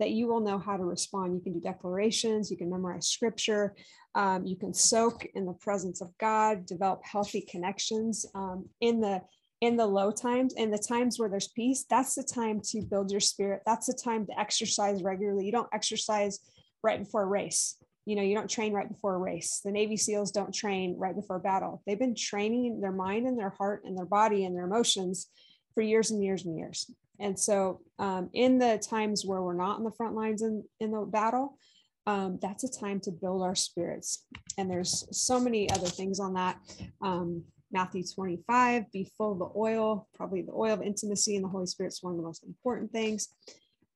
that 0.00 0.10
you 0.10 0.26
will 0.26 0.40
know 0.40 0.58
how 0.58 0.76
to 0.76 0.82
respond. 0.82 1.34
You 1.34 1.40
can 1.40 1.52
do 1.52 1.60
declarations, 1.60 2.50
you 2.50 2.56
can 2.56 2.70
memorize 2.70 3.06
scripture, 3.06 3.76
um, 4.16 4.44
you 4.44 4.56
can 4.56 4.74
soak 4.74 5.26
in 5.34 5.46
the 5.46 5.52
presence 5.52 6.00
of 6.00 6.10
God, 6.18 6.66
develop 6.66 7.02
healthy 7.04 7.42
connections 7.42 8.26
um, 8.34 8.68
in 8.80 9.00
the 9.00 9.22
in 9.60 9.76
the 9.76 9.86
low 9.86 10.10
times 10.10 10.54
and 10.56 10.72
the 10.72 10.78
times 10.78 11.18
where 11.18 11.28
there's 11.28 11.48
peace. 11.48 11.84
That's 11.88 12.14
the 12.14 12.22
time 12.22 12.60
to 12.70 12.82
build 12.82 13.10
your 13.10 13.20
spirit. 13.20 13.62
That's 13.66 13.86
the 13.86 13.98
time 14.02 14.26
to 14.26 14.38
exercise 14.38 15.02
regularly. 15.02 15.46
You 15.46 15.52
don't 15.52 15.68
exercise 15.72 16.38
right 16.82 16.98
before 16.98 17.22
a 17.22 17.26
race. 17.26 17.76
You 18.06 18.16
know, 18.16 18.22
you 18.22 18.34
don't 18.34 18.48
train 18.48 18.72
right 18.72 18.88
before 18.88 19.14
a 19.14 19.18
race. 19.18 19.60
The 19.62 19.70
Navy 19.70 19.96
SEALs 19.96 20.32
don't 20.32 20.54
train 20.54 20.96
right 20.98 21.14
before 21.14 21.36
a 21.36 21.40
battle. 21.40 21.82
They've 21.86 21.98
been 21.98 22.14
training 22.14 22.80
their 22.80 22.92
mind 22.92 23.26
and 23.26 23.38
their 23.38 23.50
heart 23.50 23.82
and 23.84 23.96
their 23.96 24.06
body 24.06 24.44
and 24.44 24.56
their 24.56 24.64
emotions 24.64 25.28
for 25.74 25.82
years 25.82 26.10
and 26.10 26.24
years 26.24 26.46
and 26.46 26.56
years. 26.56 26.90
And 27.18 27.38
so, 27.38 27.82
um, 27.98 28.30
in 28.32 28.58
the 28.58 28.78
times 28.78 29.26
where 29.26 29.42
we're 29.42 29.52
not 29.52 29.78
in 29.78 29.84
the 29.84 29.92
front 29.92 30.14
lines 30.14 30.40
in, 30.40 30.64
in 30.80 30.90
the 30.92 31.02
battle, 31.02 31.58
um, 32.06 32.38
that's 32.40 32.64
a 32.64 32.80
time 32.80 32.98
to 33.00 33.10
build 33.10 33.42
our 33.42 33.54
spirits. 33.54 34.24
And 34.56 34.70
there's 34.70 35.06
so 35.12 35.38
many 35.38 35.70
other 35.70 35.86
things 35.86 36.18
on 36.18 36.32
that. 36.34 36.56
Um, 37.02 37.44
Matthew 37.72 38.02
25, 38.04 38.90
be 38.92 39.10
full 39.16 39.32
of 39.32 39.38
the 39.38 39.50
oil, 39.56 40.08
probably 40.14 40.42
the 40.42 40.52
oil 40.52 40.74
of 40.74 40.82
intimacy 40.82 41.36
and 41.36 41.44
the 41.44 41.48
Holy 41.48 41.66
Spirit 41.66 41.92
is 41.92 42.02
one 42.02 42.12
of 42.12 42.16
the 42.16 42.24
most 42.24 42.44
important 42.44 42.90
things. 42.90 43.28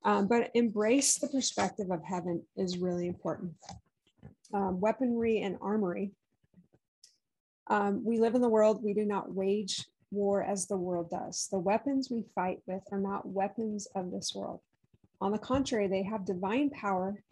Um, 0.04 0.28
but 0.28 0.50
embrace 0.54 1.18
the 1.18 1.28
perspective 1.28 1.90
of 1.90 2.02
heaven 2.04 2.42
is 2.56 2.78
really 2.78 3.06
important. 3.06 3.52
Um, 4.52 4.80
weaponry 4.80 5.40
and 5.40 5.56
armory. 5.60 6.12
Um, 7.68 8.04
we 8.04 8.18
live 8.18 8.34
in 8.34 8.42
the 8.42 8.48
world, 8.48 8.84
we 8.84 8.92
do 8.92 9.04
not 9.04 9.34
wage 9.34 9.84
war 10.10 10.42
as 10.42 10.66
the 10.66 10.76
world 10.76 11.10
does. 11.10 11.48
The 11.50 11.58
weapons 11.58 12.10
we 12.10 12.24
fight 12.34 12.58
with 12.66 12.82
are 12.92 13.00
not 13.00 13.26
weapons 13.26 13.88
of 13.94 14.10
this 14.10 14.34
world. 14.34 14.60
On 15.20 15.32
the 15.32 15.38
contrary, 15.38 15.88
they 15.88 16.02
have 16.02 16.26
divine 16.26 16.70
power 16.70 17.22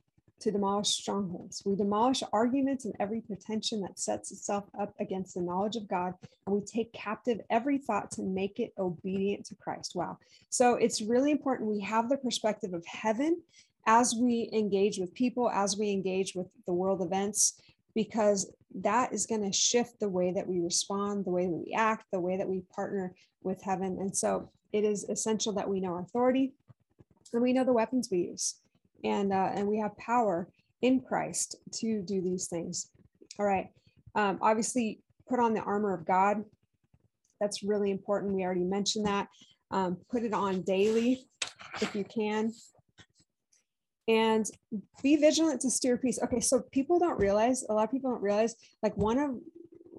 to 0.43 0.51
demolish 0.51 0.89
strongholds. 0.89 1.63
We 1.65 1.77
demolish 1.77 2.23
arguments 2.33 2.85
and 2.85 2.95
every 2.99 3.21
pretension 3.21 3.81
that 3.83 3.99
sets 3.99 4.33
itself 4.33 4.65
up 4.79 4.93
against 5.01 5.35
the 5.35 5.41
knowledge 5.41 5.77
of 5.77 5.89
God, 5.89 6.15
and 6.47 6.55
we 6.55 6.61
take 6.61 6.93
captive 6.93 7.41
every 7.49 7.79
thought 7.79 8.11
to 8.13 8.23
make 8.23 8.59
it 8.59 8.73
obedient 8.79 9.47
to 9.47 9.55
Christ. 9.55 9.95
Wow. 9.95 10.19
So 10.51 10.75
it's 10.75 11.01
really 11.01 11.31
important 11.31 11.71
we 11.71 11.81
have 11.81 12.09
the 12.09 12.17
perspective 12.17 12.75
of 12.75 12.85
heaven 12.87 13.41
as 13.87 14.15
we 14.19 14.49
engage 14.53 14.99
with 14.99 15.15
people, 15.15 15.51
as 15.51 15.77
we 15.77 15.91
engage 15.91 16.35
with 16.35 16.49
the 16.67 16.73
world 16.73 17.03
events, 17.03 17.61
because 17.95 18.53
that 18.75 19.13
is 19.13 19.27
going 19.27 19.43
to 19.43 19.53
shift 19.53 20.01
the 20.01 20.09
way 20.09 20.33
that 20.33 20.47
we 20.47 20.61
respond, 20.61 21.25
the 21.25 21.31
way 21.31 21.47
that 21.47 21.53
we 21.67 21.73
act, 21.73 22.07
the 22.13 22.21
way 22.21 22.37
that 22.37 22.49
we 22.49 22.63
partner 22.75 23.15
with 23.43 23.63
heaven. 23.63 23.99
And 24.01 24.17
so 24.17 24.51
it 24.73 24.85
is 24.85 25.05
essential 25.05 25.53
that 25.53 25.69
we 25.69 25.81
know 25.81 25.93
our 25.93 26.01
authority 26.01 26.55
and 27.33 27.43
we 27.43 27.53
know 27.53 27.65
the 27.65 27.73
weapons 27.73 28.09
we 28.11 28.19
use. 28.19 28.57
And, 29.05 29.33
uh, 29.33 29.51
and 29.55 29.67
we 29.67 29.79
have 29.79 29.97
power 29.97 30.49
in 30.81 31.01
Christ 31.01 31.57
to 31.75 32.03
do 32.03 32.21
these 32.21 32.49
things. 32.49 32.91
All 33.39 33.47
right. 33.47 33.69
Um, 34.15 34.39
obviously, 34.41 35.01
put 35.29 35.41
on 35.41 35.55
the 35.55 35.61
armor 35.61 35.95
of 35.95 36.05
God. 36.05 36.45
That's 37.41 37.63
really 37.63 37.91
important. 37.91 38.35
We 38.35 38.45
already 38.45 38.65
mentioned 38.65 39.07
that. 39.07 39.29
Um, 39.71 39.97
put 40.11 40.23
it 40.23 40.35
on 40.35 40.63
daily 40.63 41.27
if 41.81 41.95
you 41.95 42.05
can 42.05 42.53
and 44.09 44.51
be 45.03 45.17
vigilant 45.17 45.61
to 45.63 45.71
steer 45.71 45.97
peace. 45.97 46.19
Okay, 46.23 46.41
so 46.41 46.61
people 46.73 46.99
don't 46.99 47.19
realize, 47.19 47.65
a 47.69 47.73
lot 47.73 47.85
of 47.85 47.91
people 47.91 48.11
don't 48.11 48.23
realize, 48.23 48.57
like 48.83 48.97
one 48.97 49.19
of 49.19 49.31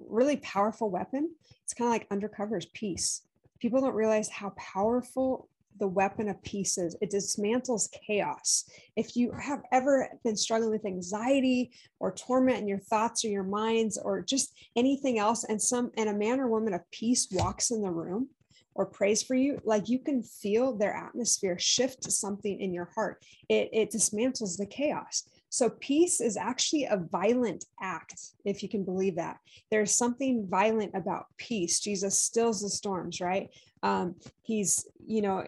really 0.08 0.36
powerful 0.38 0.90
weapon, 0.90 1.34
it's 1.62 1.74
kind 1.74 1.88
of 1.88 1.92
like 1.92 2.06
undercover 2.10 2.56
is 2.56 2.66
peace. 2.66 3.22
People 3.60 3.80
don't 3.80 3.94
realize 3.94 4.28
how 4.28 4.50
powerful 4.50 5.48
the 5.78 5.88
weapon 5.88 6.28
of 6.28 6.42
peace 6.42 6.78
is. 6.78 6.96
It 7.00 7.10
dismantles 7.10 7.88
chaos. 8.06 8.64
If 8.96 9.16
you 9.16 9.32
have 9.32 9.62
ever 9.72 10.08
been 10.22 10.36
struggling 10.36 10.70
with 10.70 10.86
anxiety 10.86 11.72
or 11.98 12.12
torment 12.12 12.58
in 12.58 12.68
your 12.68 12.78
thoughts 12.78 13.24
or 13.24 13.28
your 13.28 13.44
minds 13.44 13.98
or 13.98 14.22
just 14.22 14.54
anything 14.76 15.18
else, 15.18 15.44
and 15.44 15.60
some 15.60 15.90
and 15.96 16.08
a 16.08 16.14
man 16.14 16.40
or 16.40 16.48
woman 16.48 16.74
of 16.74 16.90
peace 16.90 17.28
walks 17.32 17.70
in 17.70 17.82
the 17.82 17.90
room, 17.90 18.28
or 18.74 18.86
prays 18.86 19.22
for 19.22 19.34
you, 19.34 19.60
like 19.64 19.88
you 19.88 19.98
can 19.98 20.22
feel 20.22 20.76
their 20.76 20.94
atmosphere 20.94 21.58
shift 21.58 22.02
to 22.02 22.10
something 22.10 22.60
in 22.60 22.72
your 22.72 22.90
heart. 22.94 23.24
It, 23.48 23.70
it 23.72 23.92
dismantles 23.92 24.56
the 24.56 24.66
chaos. 24.66 25.28
So 25.54 25.70
peace 25.70 26.20
is 26.20 26.36
actually 26.36 26.86
a 26.86 26.96
violent 26.96 27.66
act, 27.80 28.20
if 28.44 28.60
you 28.60 28.68
can 28.68 28.82
believe 28.82 29.14
that. 29.14 29.38
There's 29.70 29.94
something 29.94 30.48
violent 30.48 30.96
about 30.96 31.26
peace. 31.36 31.78
Jesus 31.78 32.18
stills 32.18 32.60
the 32.60 32.68
storms, 32.68 33.20
right? 33.20 33.50
Um, 33.80 34.16
he's, 34.42 34.84
you 35.06 35.22
know, 35.22 35.44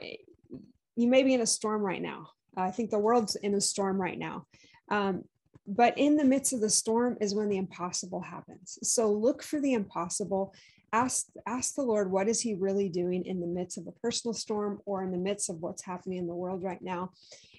you 0.95 1.09
may 1.09 1.25
be 1.25 1.35
in 1.35 1.41
a 1.41 1.47
storm 1.47 1.83
right 1.83 2.01
now. 2.01 2.29
I 2.57 2.71
think 2.71 2.91
the 2.91 3.01
world's 3.01 3.35
in 3.35 3.53
a 3.57 3.61
storm 3.61 4.01
right 4.01 4.17
now. 4.17 4.47
Um, 4.93 5.25
but 5.67 5.99
in 5.99 6.17
the 6.17 6.25
midst 6.25 6.53
of 6.53 6.61
the 6.61 6.71
storm 6.71 7.17
is 7.21 7.35
when 7.35 7.49
the 7.49 7.57
impossible 7.57 8.21
happens. 8.21 8.79
So 8.85 9.11
look 9.11 9.43
for 9.43 9.61
the 9.61 9.73
impossible 9.73 10.55
ask 10.97 11.27
ask 11.47 11.75
the 11.75 11.83
lord 11.83 12.11
what 12.11 12.29
is 12.29 12.41
he 12.41 12.55
really 12.55 12.89
doing 12.89 13.25
in 13.27 13.41
the 13.41 13.47
midst 13.47 13.79
of 13.79 13.87
a 13.87 13.93
personal 13.93 14.35
storm 14.35 14.81
or 14.87 15.03
in 15.03 15.11
the 15.11 15.19
midst 15.19 15.51
of 15.51 15.61
what's 15.61 15.85
happening 15.85 16.19
in 16.19 16.27
the 16.27 16.35
world 16.35 16.63
right 16.63 16.83
now? 16.83 17.11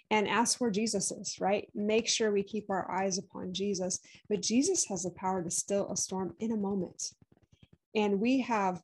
And 0.09 0.27
ask 0.27 0.59
where 0.59 0.71
jesus 0.71 1.11
is 1.11 1.39
right? 1.39 1.67
Make 1.75 2.07
sure 2.07 2.31
we 2.31 2.43
keep 2.43 2.69
our 2.69 2.89
eyes 2.91 3.17
upon 3.17 3.53
jesus. 3.53 3.99
But 4.29 4.41
jesus 4.41 4.85
has 4.85 5.03
the 5.03 5.11
power 5.11 5.43
to 5.43 5.51
still 5.51 5.91
a 5.91 5.97
storm 5.97 6.33
in 6.39 6.51
a 6.51 6.57
moment. 6.57 7.13
And 7.95 8.19
we 8.19 8.41
have 8.41 8.81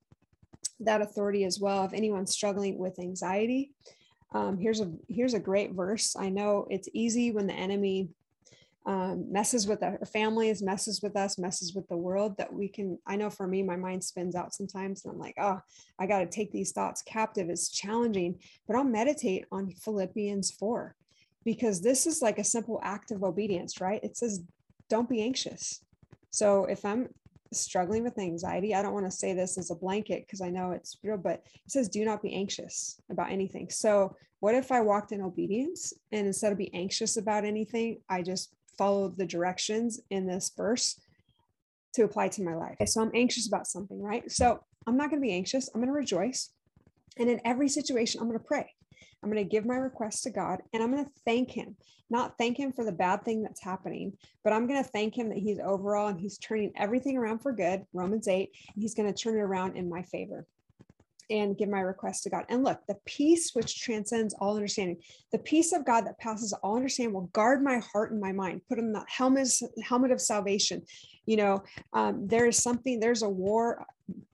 that 0.80 1.02
authority 1.02 1.44
as 1.46 1.60
well. 1.60 1.86
If 1.86 1.94
anyone's 1.94 2.34
struggling 2.34 2.78
with 2.78 3.00
anxiety 3.00 3.72
um, 4.34 4.58
here's 4.58 4.82
a 4.82 4.92
here's 5.08 5.36
a 5.36 5.40
great 5.40 5.74
verse. 5.74 6.16
I 6.16 6.30
know 6.30 6.68
it's 6.70 6.90
easy 6.94 7.32
when 7.32 7.48
the 7.48 7.54
enemy 7.54 8.10
um, 8.86 9.32
messes 9.32 9.66
with 9.66 9.82
our 9.82 10.00
families, 10.06 10.62
messes 10.62 11.02
with 11.02 11.16
us, 11.16 11.38
messes 11.38 11.74
with 11.74 11.88
the 11.88 11.98
world 11.98 12.38
that 12.38 12.52
we 12.52 12.68
can. 12.68 12.98
I 13.08 13.16
know 13.16 13.30
for 13.30 13.48
me, 13.48 13.63
my 13.63 13.78
mind 13.78 14.04
spins 14.04 14.36
out 14.36 14.54
sometimes, 14.54 15.06
and 15.06 15.13
I'm 15.13 15.20
like, 15.20 15.36
oh, 15.40 15.60
I 16.00 16.06
got 16.06 16.20
to 16.20 16.25
take 16.25 16.52
these 16.52 16.72
thoughts 16.72 17.02
captive. 17.02 17.50
It's 17.50 17.70
challenging, 17.70 18.40
but 18.68 18.75
I'll 18.75 18.84
meditate 18.84 19.46
on 19.52 19.72
Philippians 19.72 20.52
4 20.52 20.96
because 21.46 21.82
this 21.82 22.06
is 22.08 22.22
like 22.22 22.40
a 22.40 22.44
simple 22.44 22.80
act 22.84 23.12
of 23.12 23.24
obedience, 23.24 23.80
right? 23.80 24.04
It 24.04 24.18
says, 24.18 24.42
don't 24.90 25.10
be 25.10 25.22
anxious. 25.22 25.82
So 26.30 26.66
if 26.66 26.84
I'm 26.84 27.10
struggling 27.54 28.04
with 28.04 28.18
anxiety, 28.18 28.75
I 28.75 28.82
don't 28.82 28.94
want 28.94 29.06
to 29.06 29.12
say 29.12 29.34
this 29.34 29.58
as 29.58 29.72
a 29.72 29.75
blanket 29.75 30.25
because 30.25 30.42
I 30.42 30.50
know 30.50 30.72
it's 30.72 30.98
real, 31.04 31.18
but 31.18 31.44
it 31.54 31.72
says, 31.72 31.90
do 31.90 32.04
not 32.04 32.22
be 32.22 32.34
anxious 32.34 33.00
about 33.10 33.32
anything. 33.32 33.70
So, 33.70 34.16
what 34.40 34.56
if 34.56 34.74
I 34.74 34.82
walked 34.82 35.13
in 35.13 35.22
obedience 35.22 35.94
and 36.12 36.28
instead 36.28 36.52
of 36.52 36.58
be 36.58 36.74
anxious 36.74 37.16
about 37.16 37.46
anything, 37.46 38.02
I 38.10 38.22
just 38.22 38.54
follow 38.77 39.10
the 39.10 39.25
directions 39.25 40.00
in 40.10 40.27
this 40.27 40.51
verse 40.56 41.00
to 41.94 42.03
apply 42.03 42.27
to 42.30 42.44
my 42.44 42.56
life. 42.56 42.77
So 42.86 43.01
I'm 43.01 43.12
anxious 43.13 43.48
about 43.48 43.68
something, 43.68 44.01
right? 44.01 44.30
So 44.32 44.60
I'm 44.88 44.98
not 44.98 45.10
going 45.10 45.22
to 45.22 45.25
be 45.25 45.34
anxious. 45.34 45.70
I'm 45.74 45.82
going 45.82 45.94
to 45.94 45.94
rejoice. 45.94 46.50
And 47.18 47.30
in 47.30 47.39
every 47.46 47.70
situation, 47.70 48.20
I'm 48.20 48.27
going 48.27 48.39
to 48.39 48.46
pray. 48.46 48.70
I'm 49.22 49.32
going 49.32 49.44
to 49.44 49.50
give 49.50 49.65
my 49.65 49.75
request 49.75 50.24
to 50.24 50.32
God 50.32 50.62
and 50.74 50.84
I'm 50.84 50.92
going 50.92 51.06
to 51.06 51.12
thank 51.25 51.51
Him. 51.51 51.77
Not 52.10 52.38
thank 52.38 52.58
Him 52.58 52.74
for 52.74 52.84
the 52.84 52.92
bad 52.92 53.24
thing 53.24 53.42
that's 53.42 53.63
happening, 53.63 54.13
but 54.44 54.51
I'm 54.51 54.68
going 54.68 54.84
to 54.84 54.89
thank 54.89 55.18
Him 55.18 55.30
that 55.30 55.38
He's 55.38 55.60
overall 55.60 56.08
and 56.08 56.20
He's 56.20 56.38
turning 56.38 56.72
everything 56.75 57.18
around 57.18 57.39
for 57.39 57.53
good, 57.53 57.86
Romans 57.94 58.27
8, 58.27 58.50
and 58.74 58.82
He's 58.82 58.96
going 58.96 59.12
to 59.12 59.18
turn 59.18 59.38
it 59.38 59.42
around 59.42 59.77
in 59.77 59.89
my 59.89 60.03
favor 60.03 60.46
and 61.30 61.58
give 61.58 61.70
my 61.70 61.80
request 61.80 62.24
to 62.24 62.30
God. 62.30 62.46
And 62.50 62.63
look, 62.63 62.80
the 62.88 62.98
peace 63.06 63.51
which 63.53 63.82
transcends 63.82 64.34
all 64.36 64.56
understanding, 64.56 64.98
the 65.32 65.39
peace 65.39 65.74
of 65.74 65.86
God 65.86 66.06
that 66.06 66.20
passes 66.20 66.53
all 66.53 66.75
understanding 66.75 67.13
will 67.13 67.30
guard 67.34 67.63
my 67.63 67.80
heart 67.80 68.12
and 68.12 68.22
my 68.22 68.32
mind, 68.32 68.62
put 68.68 68.80
in 68.80 68.92
the 68.92 69.06
helmet, 69.08 69.50
helmet 69.84 70.12
of 70.12 70.22
salvation. 70.22 70.84
You 71.25 71.38
know, 71.38 71.63
um, 71.94 72.27
there 72.27 72.48
is 72.48 72.62
something, 72.62 73.00
there's 73.00 73.24
a 73.24 73.30
war 73.30 73.86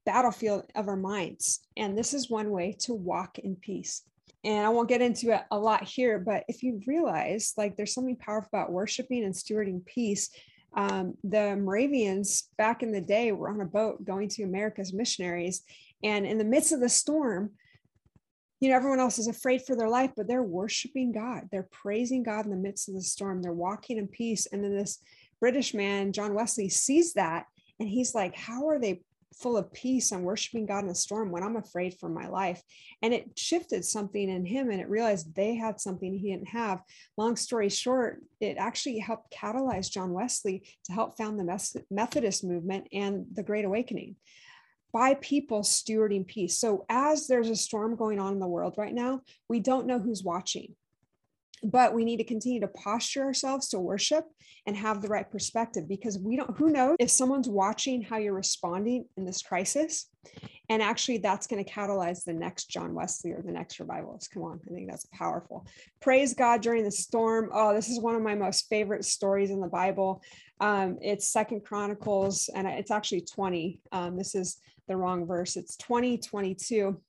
battlefield 0.06 0.64
of 0.76 0.88
our 0.88 0.98
minds. 0.98 1.60
And 1.78 1.98
this 1.98 2.14
is 2.14 2.30
one 2.30 2.52
way 2.52 2.76
to 2.80 2.94
walk 2.94 3.40
in 3.40 3.56
peace. 3.56 4.04
And 4.44 4.66
I 4.66 4.70
won't 4.70 4.90
get 4.90 5.02
into 5.02 5.34
it 5.34 5.42
a 5.52 5.60
lot 5.60 5.84
here, 5.84 6.18
but 6.18 6.46
if 6.48 6.64
you 6.64 6.82
realize 6.88 7.54
like 7.58 7.76
there's 7.76 7.94
something 7.94 8.16
powerful 8.16 8.50
about 8.54 8.72
worshiping 8.72 9.26
and 9.26 9.34
stewarding 9.34 9.86
peace, 9.86 10.30
um, 10.74 11.16
the 11.24 11.56
Moravians 11.56 12.50
back 12.58 12.84
in 12.84 12.92
the 12.92 13.02
day 13.02 13.32
were 13.32 13.50
on 13.50 13.62
a 13.62 13.66
boat 13.66 14.06
going 14.06 14.30
to 14.30 14.44
America's 14.44 14.94
missionaries 14.94 15.64
and 16.04 16.26
in 16.26 16.38
the 16.38 16.44
midst 16.44 16.72
of 16.72 16.80
the 16.80 16.90
storm, 16.90 17.52
you 18.60 18.70
know, 18.70 18.76
everyone 18.76 19.00
else 19.00 19.20
is 19.20 19.28
afraid 19.28 19.62
for 19.62 19.76
their 19.76 19.90
life, 19.90 20.12
but 20.18 20.28
they're 20.28 20.44
worshiping 20.44 21.12
God. 21.12 21.48
They're 21.52 21.70
praising 21.72 22.24
God 22.24 22.46
in 22.46 22.52
the 22.52 22.58
midst 22.58 22.90
of 22.90 22.96
the 22.96 23.02
storm. 23.02 23.42
They're 23.42 23.54
walking 23.54 23.98
in 23.98 24.08
peace. 24.08 24.48
And 24.48 24.64
then 24.64 24.76
this 24.76 25.00
British 25.40 25.74
man, 25.74 26.12
John 26.12 26.34
Wesley, 26.34 26.68
sees 26.68 27.14
that 27.14 27.46
and 27.80 27.88
he's 27.88 28.14
like, 28.14 28.36
How 28.36 28.68
are 28.68 28.80
they 28.80 29.02
full 29.40 29.58
of 29.58 29.72
peace. 29.72 30.12
I'm 30.12 30.24
worshiping 30.24 30.66
God 30.66 30.84
in 30.84 30.90
a 30.90 30.96
storm 30.96 31.32
when 31.32 31.44
I'm 31.44 31.56
afraid 31.56 31.96
for 32.00 32.10
my 32.10 32.28
life. 32.28 32.62
And 33.02 33.14
it 33.14 33.32
shifted 33.38 33.86
something 33.86 34.30
in 34.30 34.46
him 34.46 34.70
and 34.70 34.82
it 34.82 34.90
realized 34.90 35.34
they 35.34 35.56
had 35.56 35.80
something 35.80 36.14
he 36.14 36.32
didn't 36.32 36.50
have. 36.50 36.82
Long 37.18 37.36
story 37.36 37.70
short, 37.70 38.22
it 38.42 38.58
actually 38.58 39.00
helped 39.00 39.34
catalyze 39.34 39.90
John 39.90 40.12
Wesley 40.12 40.64
to 40.86 40.92
help 40.92 41.18
found 41.18 41.40
the 41.40 41.84
Methodist 41.90 42.44
movement 42.44 42.88
and 42.92 43.26
the 43.34 43.44
Great 43.44 43.66
Awakening 43.66 44.16
by 44.92 45.16
people 45.16 45.62
stewarding 45.62 46.26
peace. 46.26 46.58
So, 46.58 46.86
as 46.90 47.28
there's 47.28 47.50
a 47.50 47.56
storm 47.56 47.96
going 47.96 48.20
on 48.20 48.34
in 48.34 48.40
the 48.40 48.48
world 48.48 48.76
right 48.78 48.94
now, 48.94 49.22
we 49.48 49.60
don't 49.60 49.88
know 49.88 50.00
who's 50.00 50.24
watching. 50.24 50.76
But 51.62 51.94
we 51.94 52.06
need 52.06 52.18
to 52.18 52.24
continue 52.24 52.62
to 52.62 52.68
posture 52.70 53.24
ourselves 53.24 53.70
to 53.70 53.80
worship 53.80 54.26
and 54.66 54.78
have 54.78 55.02
the 55.02 55.08
right 55.08 55.30
perspective 55.30 55.88
because 55.88 56.20
we 56.20 56.36
don't 56.36 56.58
who 56.58 56.70
knows 56.70 56.96
if 57.00 57.10
someone's 57.10 57.50
watching 57.50 58.02
how 58.02 58.18
you're 58.18 58.34
responding 58.34 59.06
in 59.18 59.26
this 59.26 59.42
crisis. 59.42 60.08
And 60.70 60.82
actually 60.82 61.18
that's 61.18 61.48
going 61.48 61.64
to 61.64 61.72
catalyze 61.72 62.24
the 62.24 62.34
next 62.34 62.70
john 62.70 62.94
wesley 62.94 63.32
or 63.32 63.42
the 63.42 63.52
next 63.52 63.80
revivalist 63.80 64.32
come 64.32 64.44
on 64.44 64.60
i 64.70 64.74
think 64.74 64.90
that's 64.90 65.08
powerful. 65.08 65.66
Praise 66.02 66.34
god 66.34 66.62
during 66.62 66.84
the 66.84 66.92
storm. 66.92 67.50
Oh 67.54 67.74
this 67.74 67.90
is 67.90 68.00
one 68.00 68.16
of 68.16 68.22
my 68.22 68.36
most 68.36 68.68
favorite 68.70 69.06
stories 69.06 69.50
in 69.50 69.60
the 69.60 69.68
bible. 69.68 70.22
Um, 70.62 70.98
it's 71.02 71.28
second 71.28 71.66
chronicles 71.66 72.50
and 72.54 72.68
it's 72.68 72.92
actually 72.92 73.22
20 73.22 73.80
um, 73.92 74.18
this 74.18 74.36
is 74.36 74.58
the 74.90 74.98
wrong 74.98 75.26
verse. 75.26 75.56
It's 75.56 75.78
20 75.78 76.18
22 76.18 77.00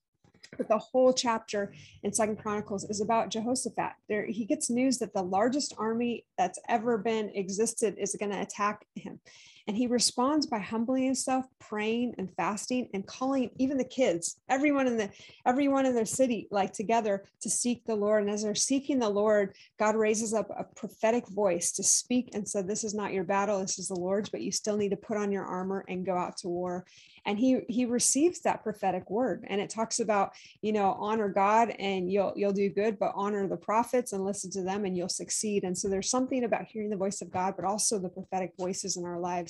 but 0.57 0.69
the 0.69 0.79
whole 0.79 1.13
chapter 1.13 1.73
in 2.03 2.13
second 2.13 2.37
chronicles 2.37 2.85
is 2.85 3.01
about 3.01 3.31
jehoshaphat. 3.31 3.93
There 4.09 4.27
he 4.27 4.45
gets 4.45 4.71
news 4.71 4.99
that 4.99 5.15
the 5.15 5.23
largest 5.23 5.75
army 5.79 6.25
that's 6.37 6.59
ever 6.69 6.99
been 6.99 7.31
existed 7.35 7.95
is 7.99 8.17
going 8.19 8.33
to 8.33 8.41
attack 8.41 8.85
him 8.95 9.21
and 9.67 9.77
he 9.77 9.87
responds 9.87 10.47
by 10.47 10.59
humbling 10.59 11.05
himself 11.05 11.47
praying 11.59 12.15
and 12.19 12.35
fasting 12.37 12.89
and 12.95 13.07
calling 13.07 13.51
even 13.59 13.77
the 13.77 13.85
kids 13.85 14.37
everyone 14.49 14.87
in 14.87 14.97
the 14.97 15.11
everyone 15.47 15.87
in 15.87 15.95
their 15.95 16.05
city 16.05 16.49
like 16.51 16.73
together 16.73 17.25
to 17.41 17.51
seek 17.51 17.85
the 17.85 17.95
lord. 17.95 18.23
And 18.23 18.31
as 18.31 18.43
they're 18.43 18.55
seeking 18.55 18.99
the 18.99 19.09
lord 19.09 19.55
god 19.79 19.97
raises 19.97 20.35
up 20.35 20.49
a 20.57 20.65
prophetic 20.65 21.29
voice 21.29 21.73
to 21.73 21.83
speak 21.83 22.31
and 22.35 22.49
said 22.49 22.67
this 22.67 22.85
is 22.85 22.95
not 22.95 23.13
your 23.13 23.25
battle 23.25 23.61
this 23.61 23.79
is 23.79 23.89
the 23.89 23.95
lord's 23.95 24.29
but 24.29 24.41
you 24.41 24.53
still 24.53 24.77
need 24.77 24.91
to 24.91 24.97
put 24.97 25.17
on 25.17 25.33
your 25.33 25.45
armor 25.45 25.85
and 25.89 26.07
go 26.07 26.17
out 26.17 26.37
to 26.39 26.49
war. 26.49 26.85
And 27.27 27.39
he 27.39 27.61
he 27.69 27.85
receives 27.85 28.41
that 28.41 28.63
prophetic 28.63 29.11
word. 29.11 29.45
And 29.47 29.61
it 29.61 29.69
talks 29.69 30.01
about 30.01 30.33
you 30.63 30.73
know 30.73 30.97
honor 30.99 31.29
god 31.29 31.71
and 31.79 32.11
you'll 32.11 32.33
you'll 32.35 32.53
do 32.53 32.71
good 32.71 32.99
but 32.99 33.13
honor 33.15 33.47
the 33.47 33.57
prophets 33.57 34.13
and 34.13 34.25
listen 34.25 34.51
to 34.53 34.63
them 34.63 34.85
and 34.85 34.97
you'll 34.97 35.09
succeed. 35.09 35.65
And 35.65 35.77
so 35.77 35.89
there's 35.89 36.11
something 36.11 36.45
about 36.45 36.67
hearing 36.67 36.91
the 36.91 36.97
voice 36.97 37.21
of 37.21 37.31
god 37.31 37.55
but 37.57 37.65
also 37.65 37.99
the 37.99 38.09
prophetic 38.09 38.53
voices 38.59 38.97
in 38.97 39.05
our 39.05 39.21
lives 39.21 39.50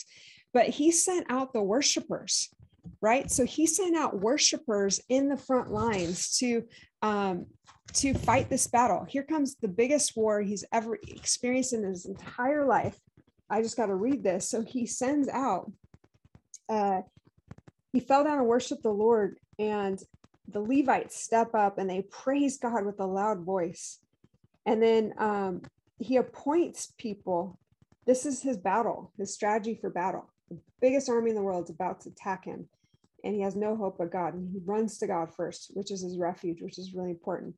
but 0.53 0.67
he 0.67 0.91
sent 0.91 1.27
out 1.31 1.53
the 1.53 1.63
worshipers 1.63 2.49
right 3.01 3.31
so 3.31 3.45
he 3.45 3.67
sent 3.67 3.97
out 3.97 4.21
worshipers 4.21 5.01
in 5.09 5.29
the 5.29 5.37
front 5.37 5.71
lines 5.71 6.37
to 6.39 6.63
um 7.03 7.47
to 7.93 8.15
fight 8.15 8.49
this 8.49 8.67
battle 8.67 9.05
here 9.09 9.23
comes 9.23 9.57
the 9.57 9.69
biggest 9.69 10.17
war 10.17 10.41
he's 10.41 10.65
ever 10.73 10.99
experienced 11.09 11.73
in 11.73 11.83
his 11.83 12.07
entire 12.07 12.67
life 12.67 12.99
i 13.51 13.61
just 13.61 13.77
got 13.77 13.87
to 13.87 13.95
read 13.95 14.23
this 14.23 14.49
so 14.49 14.63
he 14.63 14.87
sends 14.87 15.29
out 15.29 15.71
uh, 16.71 17.03
he 17.93 18.01
fell 18.01 18.25
down 18.25 18.39
and 18.39 18.47
worshiped 18.47 18.83
the 18.83 18.91
Lord, 18.93 19.39
and 19.59 20.01
the 20.49 20.61
Levites 20.61 21.21
step 21.21 21.55
up 21.55 21.79
and 21.79 21.91
they 21.91 22.03
praise 22.03 22.59
God 22.59 22.87
with 22.87 23.01
a 23.01 23.07
loud 23.07 23.45
voice. 23.45 23.99
And 24.67 24.83
then 24.83 25.13
um, 25.19 25.63
he 25.99 26.17
appoints 26.17 26.93
people. 26.99 27.59
This 28.11 28.27
is 28.27 28.43
his 28.43 28.57
battle, 28.57 29.13
his 29.19 29.33
strategy 29.33 29.79
for 29.81 29.89
battle. 29.89 30.29
The 30.51 30.59
biggest 30.81 31.09
army 31.09 31.31
in 31.31 31.37
the 31.37 31.43
world 31.43 31.67
is 31.67 31.71
about 31.71 32.01
to 32.01 32.09
attack 32.09 32.45
him, 32.45 32.69
and 33.23 33.37
he 33.37 33.41
has 33.43 33.55
no 33.55 33.77
hope 33.77 33.99
but 33.99 34.11
God. 34.11 34.35
And 34.35 34.51
he 34.51 34.59
runs 34.65 34.99
to 34.99 35.07
God 35.07 35.33
first, 35.33 35.71
which 35.75 35.93
is 35.93 36.03
his 36.03 36.19
refuge, 36.19 36.61
which 36.61 36.77
is 36.77 36.93
really 36.93 37.11
important. 37.11 37.55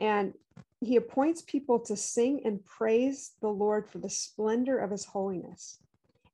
And 0.00 0.32
he 0.80 0.96
appoints 0.96 1.42
people 1.42 1.78
to 1.78 1.96
sing 1.96 2.40
and 2.44 2.64
praise 2.64 3.34
the 3.40 3.46
Lord 3.46 3.88
for 3.88 3.98
the 3.98 4.10
splendor 4.10 4.78
of 4.78 4.90
his 4.90 5.04
holiness. 5.04 5.78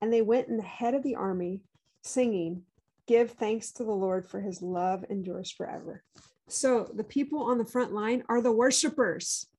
And 0.00 0.10
they 0.10 0.22
went 0.22 0.48
in 0.48 0.56
the 0.56 0.62
head 0.62 0.94
of 0.94 1.02
the 1.02 1.16
army, 1.16 1.60
singing, 2.02 2.62
Give 3.06 3.30
thanks 3.30 3.72
to 3.72 3.84
the 3.84 3.92
Lord 3.92 4.26
for 4.26 4.40
his 4.40 4.62
love 4.62 5.04
endures 5.10 5.50
forever. 5.50 6.02
So 6.48 6.90
the 6.94 7.04
people 7.04 7.42
on 7.42 7.58
the 7.58 7.66
front 7.66 7.92
line 7.92 8.22
are 8.30 8.40
the 8.40 8.52
worshipers. 8.52 9.49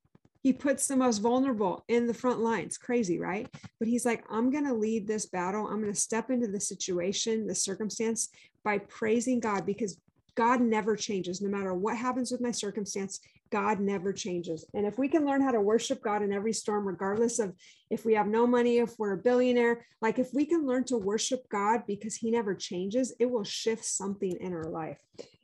He 0.41 0.54
puts 0.54 0.88
the 0.88 0.95
most 0.95 1.19
vulnerable 1.19 1.84
in 1.88 2.08
the 2.08 2.13
front 2.13 2.39
lines. 2.39 2.77
Crazy, 2.77 3.19
right? 3.19 3.47
But 3.80 3.88
he's 3.88 4.06
like, 4.06 4.23
I'm 4.30 4.51
going 4.51 4.65
to 4.65 4.73
lead 4.73 5.08
this 5.08 5.27
battle. 5.27 5.67
I'm 5.67 5.82
going 5.82 5.93
to 5.93 5.99
step 5.99 6.30
into 6.30 6.47
the 6.47 6.60
situation, 6.60 7.47
the 7.47 7.56
circumstance 7.56 8.30
by 8.63 8.80
praising 8.80 9.39
God 9.39 9.65
because 9.65 9.99
God 10.36 10.62
never 10.62 10.95
changes. 10.95 11.41
No 11.41 11.49
matter 11.49 11.73
what 11.73 11.97
happens 11.97 12.32
with 12.32 12.41
my 12.41 12.51
circumstance, 12.51 13.19
God 13.51 13.80
never 13.80 14.13
changes. 14.13 14.65
And 14.73 14.86
if 14.86 14.97
we 14.97 15.10
can 15.10 15.25
learn 15.25 15.41
how 15.41 15.51
to 15.51 15.60
worship 15.60 16.01
God 16.01 16.23
in 16.23 16.32
every 16.32 16.54
storm, 16.54 16.88
regardless 16.88 17.38
of 17.38 17.54
if 17.89 18.06
we 18.06 18.13
have 18.13 18.27
no 18.27 18.47
money, 18.47 18.77
if 18.77 18.97
we're 18.97 19.13
a 19.13 19.17
billionaire, 19.17 19.86
like 20.01 20.19
if 20.19 20.34
we 20.34 20.45
can 20.45 20.65
learn 20.65 20.86
to 20.86 20.97
worship 20.97 21.41
God 21.49 21.82
because 21.86 22.15
he 22.15 22.32
never 22.32 22.56
changes, 22.56 23.13
it 23.19 23.30
will 23.30 23.43
shift 23.43 23.84
something 23.84 24.36
in 24.39 24.54
our 24.54 24.69
life. 24.69 25.01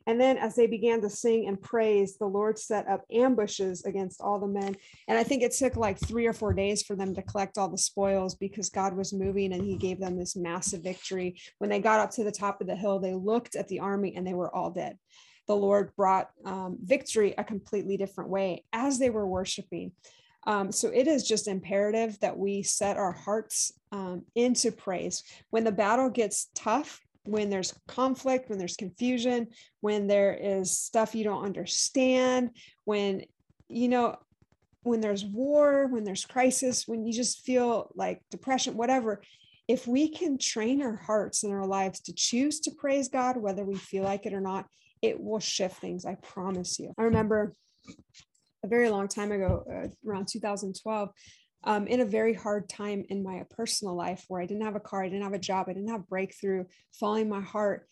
And 0.08 0.18
then 0.18 0.38
as 0.38 0.56
they 0.56 0.66
began 0.66 1.02
to 1.02 1.10
sing 1.10 1.46
and 1.46 1.60
praise, 1.60 2.16
the 2.16 2.26
Lord 2.26 2.58
set 2.58 2.88
up 2.88 3.04
ambushes 3.12 3.84
against 3.84 4.22
all 4.22 4.40
the 4.40 4.46
men. 4.46 4.74
And 5.06 5.18
I 5.18 5.22
think 5.22 5.42
it 5.42 5.52
took 5.52 5.76
like 5.76 5.98
three 5.98 6.26
or 6.26 6.32
four 6.32 6.54
days 6.54 6.82
for 6.82 6.96
them 6.96 7.14
to 7.14 7.20
collect 7.20 7.58
all 7.58 7.68
the 7.68 7.76
spoils 7.76 8.34
because 8.34 8.70
God 8.70 8.96
was 8.96 9.12
moving 9.12 9.52
and 9.52 9.62
he 9.62 9.76
gave 9.76 10.00
them 10.00 10.16
this 10.16 10.34
massive 10.34 10.82
victory. 10.82 11.38
When 11.58 11.68
they 11.68 11.78
got 11.78 12.00
up 12.00 12.10
to 12.12 12.24
the 12.24 12.32
top 12.32 12.62
of 12.62 12.66
the 12.66 12.74
hill, 12.74 12.98
they 12.98 13.12
looked 13.12 13.54
at 13.54 13.68
the 13.68 13.80
army 13.80 14.16
and 14.16 14.26
they 14.26 14.34
were 14.34 14.52
all 14.52 14.70
dead 14.70 14.96
the 15.46 15.56
Lord 15.56 15.96
brought 15.96 16.28
um, 16.44 16.76
victory 16.84 17.34
a 17.38 17.42
completely 17.42 17.96
different 17.96 18.28
way 18.28 18.64
as 18.74 18.98
they 18.98 19.08
were 19.08 19.26
worshiping. 19.26 19.92
Um, 20.46 20.70
so 20.70 20.88
it 20.88 21.08
is 21.08 21.26
just 21.26 21.48
imperative 21.48 22.20
that 22.20 22.38
we 22.38 22.62
set 22.62 22.96
our 22.96 23.12
hearts 23.12 23.72
um, 23.90 24.24
into 24.34 24.70
praise. 24.70 25.24
When 25.50 25.64
the 25.64 25.72
battle 25.72 26.10
gets 26.10 26.48
tough, 26.54 27.00
when 27.24 27.50
there's 27.50 27.74
conflict, 27.86 28.48
when 28.48 28.58
there's 28.58 28.76
confusion, 28.76 29.48
when 29.80 30.06
there 30.06 30.34
is 30.34 30.76
stuff 30.76 31.14
you 31.14 31.24
don't 31.24 31.44
understand, 31.44 32.50
when, 32.84 33.24
you 33.68 33.88
know, 33.88 34.16
when 34.82 35.00
there's 35.00 35.24
war, 35.24 35.86
when 35.88 36.04
there's 36.04 36.24
crisis, 36.24 36.86
when 36.86 37.04
you 37.04 37.12
just 37.12 37.44
feel 37.44 37.90
like 37.94 38.22
depression, 38.30 38.76
whatever, 38.76 39.22
if 39.66 39.86
we 39.86 40.08
can 40.08 40.38
train 40.38 40.80
our 40.80 40.96
hearts 40.96 41.44
and 41.44 41.52
our 41.52 41.66
lives 41.66 42.00
to 42.00 42.14
choose 42.14 42.60
to 42.60 42.70
praise 42.70 43.08
God, 43.08 43.36
whether 43.36 43.64
we 43.64 43.76
feel 43.76 44.02
like 44.02 44.24
it 44.24 44.32
or 44.32 44.40
not, 44.40 44.66
it 45.02 45.20
will 45.20 45.40
shift 45.40 45.80
things. 45.80 46.06
I 46.06 46.14
promise 46.14 46.78
you. 46.78 46.94
I 46.98 47.02
remember 47.02 47.54
a 48.64 48.68
very 48.68 48.88
long 48.88 49.08
time 49.08 49.30
ago, 49.30 49.64
uh, 49.70 49.88
around 50.08 50.28
2012, 50.28 51.10
um, 51.64 51.86
in 51.86 52.00
a 52.00 52.04
very 52.04 52.34
hard 52.34 52.68
time 52.68 53.04
in 53.08 53.22
my 53.22 53.44
personal 53.50 53.94
life 53.94 54.24
where 54.28 54.40
I 54.40 54.46
didn't 54.46 54.64
have 54.64 54.76
a 54.76 54.80
car, 54.80 55.02
I 55.02 55.08
didn't 55.08 55.24
have 55.24 55.32
a 55.32 55.38
job, 55.38 55.66
I 55.68 55.72
didn't 55.72 55.90
have 55.90 56.08
breakthrough, 56.08 56.64
following 56.92 57.28
my 57.28 57.40
heart. 57.40 57.88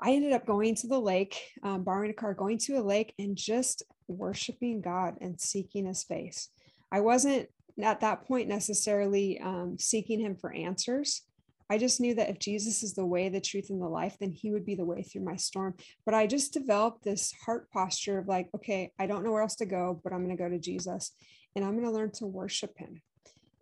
I 0.00 0.12
ended 0.12 0.32
up 0.32 0.46
going 0.46 0.74
to 0.76 0.86
the 0.88 1.00
lake, 1.00 1.38
um, 1.62 1.82
borrowing 1.82 2.10
a 2.10 2.14
car, 2.14 2.34
going 2.34 2.58
to 2.58 2.74
a 2.74 2.82
lake, 2.82 3.14
and 3.18 3.36
just 3.36 3.82
worshiping 4.08 4.80
God 4.80 5.16
and 5.20 5.40
seeking 5.40 5.86
His 5.86 6.04
face. 6.04 6.50
I 6.92 7.00
wasn't 7.00 7.48
at 7.82 8.00
that 8.00 8.26
point 8.26 8.48
necessarily 8.48 9.40
um, 9.40 9.76
seeking 9.78 10.20
Him 10.20 10.36
for 10.36 10.52
answers. 10.52 11.22
I 11.68 11.78
just 11.78 12.00
knew 12.00 12.14
that 12.14 12.30
if 12.30 12.38
Jesus 12.38 12.82
is 12.82 12.94
the 12.94 13.06
way, 13.06 13.28
the 13.28 13.40
truth, 13.40 13.70
and 13.70 13.82
the 13.82 13.88
life, 13.88 14.16
then 14.20 14.30
he 14.30 14.52
would 14.52 14.64
be 14.64 14.76
the 14.76 14.84
way 14.84 15.02
through 15.02 15.24
my 15.24 15.36
storm. 15.36 15.74
But 16.04 16.14
I 16.14 16.26
just 16.26 16.52
developed 16.52 17.02
this 17.02 17.32
heart 17.44 17.70
posture 17.72 18.18
of 18.18 18.28
like, 18.28 18.48
okay, 18.54 18.92
I 19.00 19.06
don't 19.06 19.24
know 19.24 19.32
where 19.32 19.42
else 19.42 19.56
to 19.56 19.66
go, 19.66 20.00
but 20.04 20.12
I'm 20.12 20.24
going 20.24 20.36
to 20.36 20.42
go 20.42 20.48
to 20.48 20.60
Jesus 20.60 21.12
and 21.56 21.64
I'm 21.64 21.72
going 21.72 21.86
to 21.86 21.90
learn 21.90 22.12
to 22.12 22.26
worship 22.26 22.78
him 22.78 23.00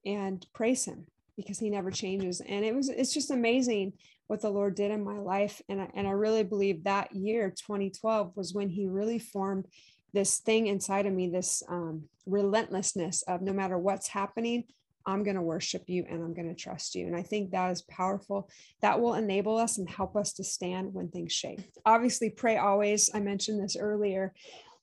and 0.05 0.45
praise 0.53 0.85
him 0.85 1.07
because 1.37 1.59
he 1.59 1.71
never 1.71 1.91
changes. 1.91 2.41
And 2.41 2.65
it 2.65 2.75
was, 2.75 2.89
it's 2.89 3.15
just 3.15 3.31
amazing 3.31 3.95
what 4.27 4.41
the 4.41 4.51
Lord 4.51 4.75
did 4.75 4.91
in 4.91 5.03
my 5.03 5.19
life. 5.19 5.63
And 5.69 5.81
I, 5.81 5.89
and 5.95 6.07
I 6.07 6.11
really 6.11 6.43
believe 6.43 6.85
that 6.85 7.15
year, 7.15 7.51
2012, 7.51 8.37
was 8.37 8.53
when 8.53 8.69
he 8.69 8.87
really 8.87 9.19
formed 9.19 9.67
this 10.13 10.39
thing 10.39 10.67
inside 10.67 11.07
of 11.07 11.13
me, 11.13 11.29
this 11.29 11.63
um, 11.69 12.05
relentlessness 12.27 13.23
of 13.23 13.43
no 13.43 13.53
matter 13.53 13.79
what's 13.79 14.09
happening, 14.09 14.65
I'm 15.07 15.23
going 15.23 15.37
to 15.37 15.43
worship 15.43 15.85
you 15.87 16.05
and 16.09 16.23
I'm 16.23 16.35
going 16.35 16.49
to 16.49 16.55
trust 16.55 16.95
you. 16.95 17.07
And 17.07 17.15
I 17.15 17.23
think 17.23 17.51
that 17.51 17.71
is 17.71 17.83
powerful. 17.83 18.49
That 18.81 19.01
will 19.01 19.15
enable 19.15 19.59
us 19.59 19.79
and 19.79 19.89
help 19.89 20.17
us 20.17 20.33
to 20.35 20.45
stand 20.45 20.95
when 20.95 21.09
things 21.09 21.33
shake. 21.33 21.61
Obviously, 21.85 22.31
pray 22.31 22.57
always. 22.57 23.11
I 23.13 23.21
mentioned 23.21 23.63
this 23.63 23.77
earlier. 23.77 24.33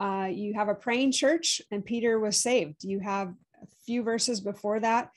Uh, 0.01 0.25
you 0.25 0.55
have 0.55 0.67
a 0.67 0.73
praying 0.73 1.11
church, 1.11 1.61
and 1.69 1.85
Peter 1.85 2.19
was 2.19 2.35
saved. 2.35 2.83
You 2.83 2.99
have 2.99 3.27
a 3.61 3.67
few 3.85 4.01
verses 4.01 4.41
before 4.41 4.79
that 4.79 5.11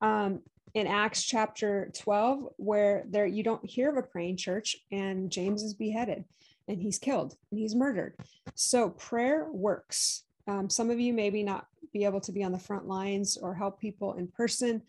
um, 0.00 0.40
in 0.72 0.86
Acts 0.86 1.24
chapter 1.24 1.90
12, 1.98 2.48
where 2.56 3.04
there 3.10 3.26
you 3.26 3.42
don't 3.42 3.64
hear 3.64 3.90
of 3.90 3.98
a 3.98 4.02
praying 4.02 4.38
church, 4.38 4.76
and 4.90 5.30
James 5.30 5.62
is 5.62 5.74
beheaded 5.74 6.24
and 6.70 6.80
he's 6.80 6.98
killed 6.98 7.36
and 7.50 7.60
he's 7.60 7.74
murdered. 7.74 8.14
So 8.54 8.90
prayer 8.90 9.48
works. 9.50 10.24
Um, 10.46 10.70
some 10.70 10.90
of 10.90 10.98
you 10.98 11.12
maybe 11.12 11.42
not 11.42 11.66
be 11.92 12.04
able 12.04 12.20
to 12.20 12.32
be 12.32 12.44
on 12.44 12.52
the 12.52 12.58
front 12.58 12.86
lines 12.86 13.36
or 13.36 13.54
help 13.54 13.80
people 13.80 14.14
in 14.14 14.28
person. 14.28 14.82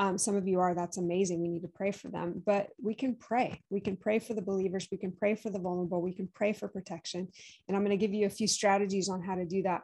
Um, 0.00 0.16
some 0.16 0.34
of 0.34 0.48
you 0.48 0.60
are, 0.60 0.74
that's 0.74 0.96
amazing. 0.96 1.42
We 1.42 1.48
need 1.48 1.60
to 1.60 1.68
pray 1.68 1.92
for 1.92 2.08
them, 2.08 2.42
but 2.46 2.68
we 2.82 2.94
can 2.94 3.14
pray. 3.14 3.60
We 3.68 3.80
can 3.80 3.98
pray 3.98 4.18
for 4.18 4.32
the 4.32 4.40
believers. 4.40 4.88
We 4.90 4.96
can 4.96 5.12
pray 5.12 5.34
for 5.34 5.50
the 5.50 5.58
vulnerable. 5.58 6.00
We 6.00 6.14
can 6.14 6.26
pray 6.32 6.54
for 6.54 6.68
protection. 6.68 7.28
And 7.68 7.76
I'm 7.76 7.84
going 7.84 7.96
to 7.96 8.00
give 8.00 8.14
you 8.14 8.24
a 8.24 8.30
few 8.30 8.48
strategies 8.48 9.10
on 9.10 9.22
how 9.22 9.34
to 9.34 9.44
do 9.44 9.62
that 9.64 9.82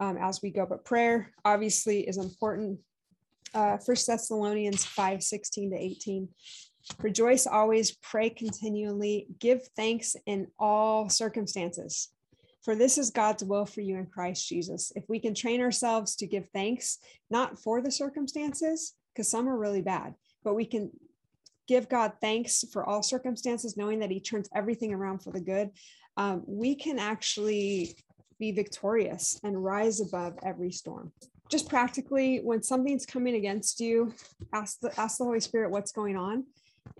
um, 0.00 0.16
as 0.16 0.40
we 0.42 0.50
go. 0.50 0.64
But 0.64 0.86
prayer 0.86 1.34
obviously 1.44 2.08
is 2.08 2.16
important. 2.16 2.80
Uh, 3.52 3.76
First 3.76 4.06
Thessalonians 4.06 4.86
5 4.86 5.22
16 5.22 5.72
to 5.72 5.76
18. 5.76 6.28
Rejoice 7.02 7.46
always, 7.46 7.94
pray 7.96 8.30
continually, 8.30 9.26
give 9.38 9.68
thanks 9.76 10.16
in 10.24 10.46
all 10.58 11.10
circumstances. 11.10 12.08
For 12.64 12.74
this 12.74 12.96
is 12.96 13.10
God's 13.10 13.44
will 13.44 13.66
for 13.66 13.82
you 13.82 13.98
in 13.98 14.06
Christ 14.06 14.48
Jesus. 14.48 14.92
If 14.96 15.04
we 15.08 15.20
can 15.20 15.34
train 15.34 15.60
ourselves 15.60 16.16
to 16.16 16.26
give 16.26 16.48
thanks, 16.54 16.98
not 17.30 17.58
for 17.58 17.82
the 17.82 17.90
circumstances, 17.90 18.94
because 19.18 19.28
some 19.28 19.48
are 19.48 19.58
really 19.58 19.82
bad, 19.82 20.14
but 20.44 20.54
we 20.54 20.64
can 20.64 20.92
give 21.66 21.88
God 21.88 22.12
thanks 22.20 22.64
for 22.72 22.88
all 22.88 23.02
circumstances, 23.02 23.76
knowing 23.76 23.98
that 23.98 24.12
He 24.12 24.20
turns 24.20 24.48
everything 24.54 24.94
around 24.94 25.24
for 25.24 25.32
the 25.32 25.40
good, 25.40 25.70
um, 26.16 26.44
we 26.46 26.76
can 26.76 27.00
actually 27.00 27.96
be 28.38 28.52
victorious 28.52 29.40
and 29.42 29.64
rise 29.64 30.00
above 30.00 30.38
every 30.44 30.70
storm. 30.70 31.10
Just 31.50 31.68
practically, 31.68 32.38
when 32.44 32.62
something's 32.62 33.04
coming 33.04 33.34
against 33.34 33.80
you, 33.80 34.14
ask 34.52 34.78
the 34.78 34.96
ask 35.00 35.18
the 35.18 35.24
Holy 35.24 35.40
Spirit 35.40 35.72
what's 35.72 35.90
going 35.90 36.16
on, 36.16 36.44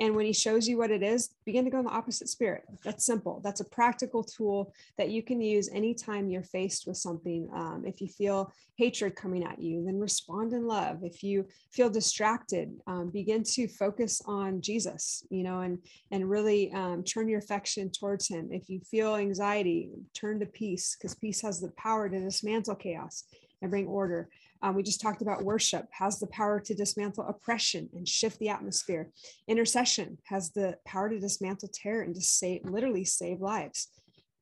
and 0.01 0.15
when 0.15 0.27
he 0.27 0.33
shows 0.33 0.69
you 0.69 0.79
what 0.79 0.91
it 0.91 1.03
is, 1.03 1.31
begin 1.45 1.65
to 1.65 1.71
go 1.71 1.79
in 1.79 1.85
the 1.85 1.91
opposite 1.91 2.29
spirit. 2.29 2.65
That's 2.85 3.05
simple. 3.05 3.41
That's 3.43 3.61
a 3.61 3.65
practical 3.65 4.23
tool 4.23 4.73
that 4.97 5.11
you 5.11 5.23
can 5.23 5.41
use 5.41 5.69
anytime 5.73 6.31
you're 6.31 6.43
faced 6.43 6.87
with 6.87 6.97
something. 6.97 7.49
Um, 7.55 7.85
if 7.87 8.01
you 8.01 8.09
feel 8.09 8.53
hatred 8.77 9.17
coming 9.17 9.45
at 9.45 9.61
you, 9.61 9.85
then 9.85 9.99
respond 9.99 10.53
in 10.53 10.67
love. 10.67 11.03
If 11.03 11.23
you 11.23 11.47
feel 11.73 11.91
distracted, 11.91 12.71
um, 12.87 13.11
begin 13.11 13.43
to 13.43 13.67
focus 13.67 14.23
on 14.27 14.61
Jesus, 14.61 15.25
you 15.31 15.43
know, 15.43 15.61
and 15.61 15.79
and 16.11 16.31
really 16.31 16.73
um, 16.73 17.03
turn 17.03 17.29
your 17.29 17.41
affection 17.41 17.91
towards 17.91 18.29
Him. 18.29 18.49
If 18.53 18.69
you 18.69 18.81
feel 18.81 19.17
anxiety, 19.17 19.91
turn 20.15 20.39
to 20.41 20.47
peace 20.47 20.97
because 20.97 21.15
peace 21.15 21.41
has 21.43 21.61
the 21.61 21.73
power 21.77 22.09
to 22.09 22.21
dismantle 22.21 22.77
chaos 22.77 23.25
and 23.63 23.71
bring 23.71 23.87
order. 23.87 24.29
Um, 24.63 24.75
we 24.75 24.83
just 24.83 25.01
talked 25.01 25.23
about 25.23 25.45
worship 25.45 25.87
has 25.93 26.19
the 26.19 26.27
power 26.29 26.59
to 26.61 26.75
dismantle 26.75 27.27
oppression 27.29 27.89
and 27.95 28.09
shift 28.09 28.39
the 28.39 28.49
atmosphere. 28.49 29.11
Intercession 29.47 30.19
has 30.25 30.51
the 30.51 30.77
power 30.85 31.09
to 31.09 31.21
dismantle 31.21 31.71
terror 31.73 32.03
and 32.03 32.15
to 32.15 32.21
save, 32.21 32.65
literally 32.65 33.05
save 33.05 33.41
lives. 33.41 33.89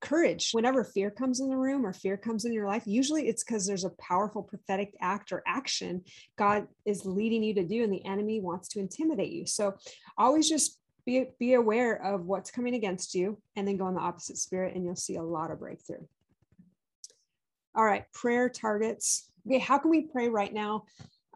Courage, 0.00 0.52
whenever 0.52 0.85
fear 0.85 1.11
comes 1.11 1.40
in 1.40 1.48
the 1.48 1.57
room 1.57 1.85
or 1.85 1.92
fear 1.92 2.16
comes 2.16 2.44
in 2.44 2.52
your 2.52 2.66
life, 2.66 2.83
usually 2.87 3.29
it's 3.29 3.42
because 3.42 3.66
there's 3.66 3.85
a 3.85 3.90
powerful 3.98 4.42
prophetic 4.42 4.94
act 5.00 5.33
or 5.33 5.42
action 5.46 6.02
God 6.37 6.68
is 6.85 7.07
leading 7.07 7.42
you 7.42 7.55
to 7.55 7.64
do, 7.64 7.83
and 7.83 7.92
the 7.92 8.05
enemy 8.05 8.40
wants 8.40 8.68
to 8.68 8.79
intimidate 8.79 9.33
you. 9.33 9.46
So 9.46 9.74
always 10.18 10.48
just 10.48 10.79
be, 11.07 11.26
be 11.38 11.55
aware 11.55 11.94
of 12.02 12.26
what's 12.26 12.50
coming 12.50 12.74
against 12.74 13.14
you 13.14 13.38
and 13.57 13.66
then 13.66 13.79
go 13.79 13.88
in 13.88 13.94
the 13.94 14.00
opposite 14.00 14.37
spirit, 14.37 14.74
and 14.74 14.85
you'll 14.85 14.96
see 14.96 15.16
a 15.16 15.22
lot 15.22 15.50
of 15.50 15.61
breakthrough. 15.61 16.05
All 17.74 17.85
right, 17.85 18.05
prayer 18.12 18.48
targets 18.48 19.31
okay, 19.47 19.59
how 19.59 19.79
can 19.79 19.91
we 19.91 20.03
pray 20.03 20.29
right 20.29 20.53
now 20.53 20.85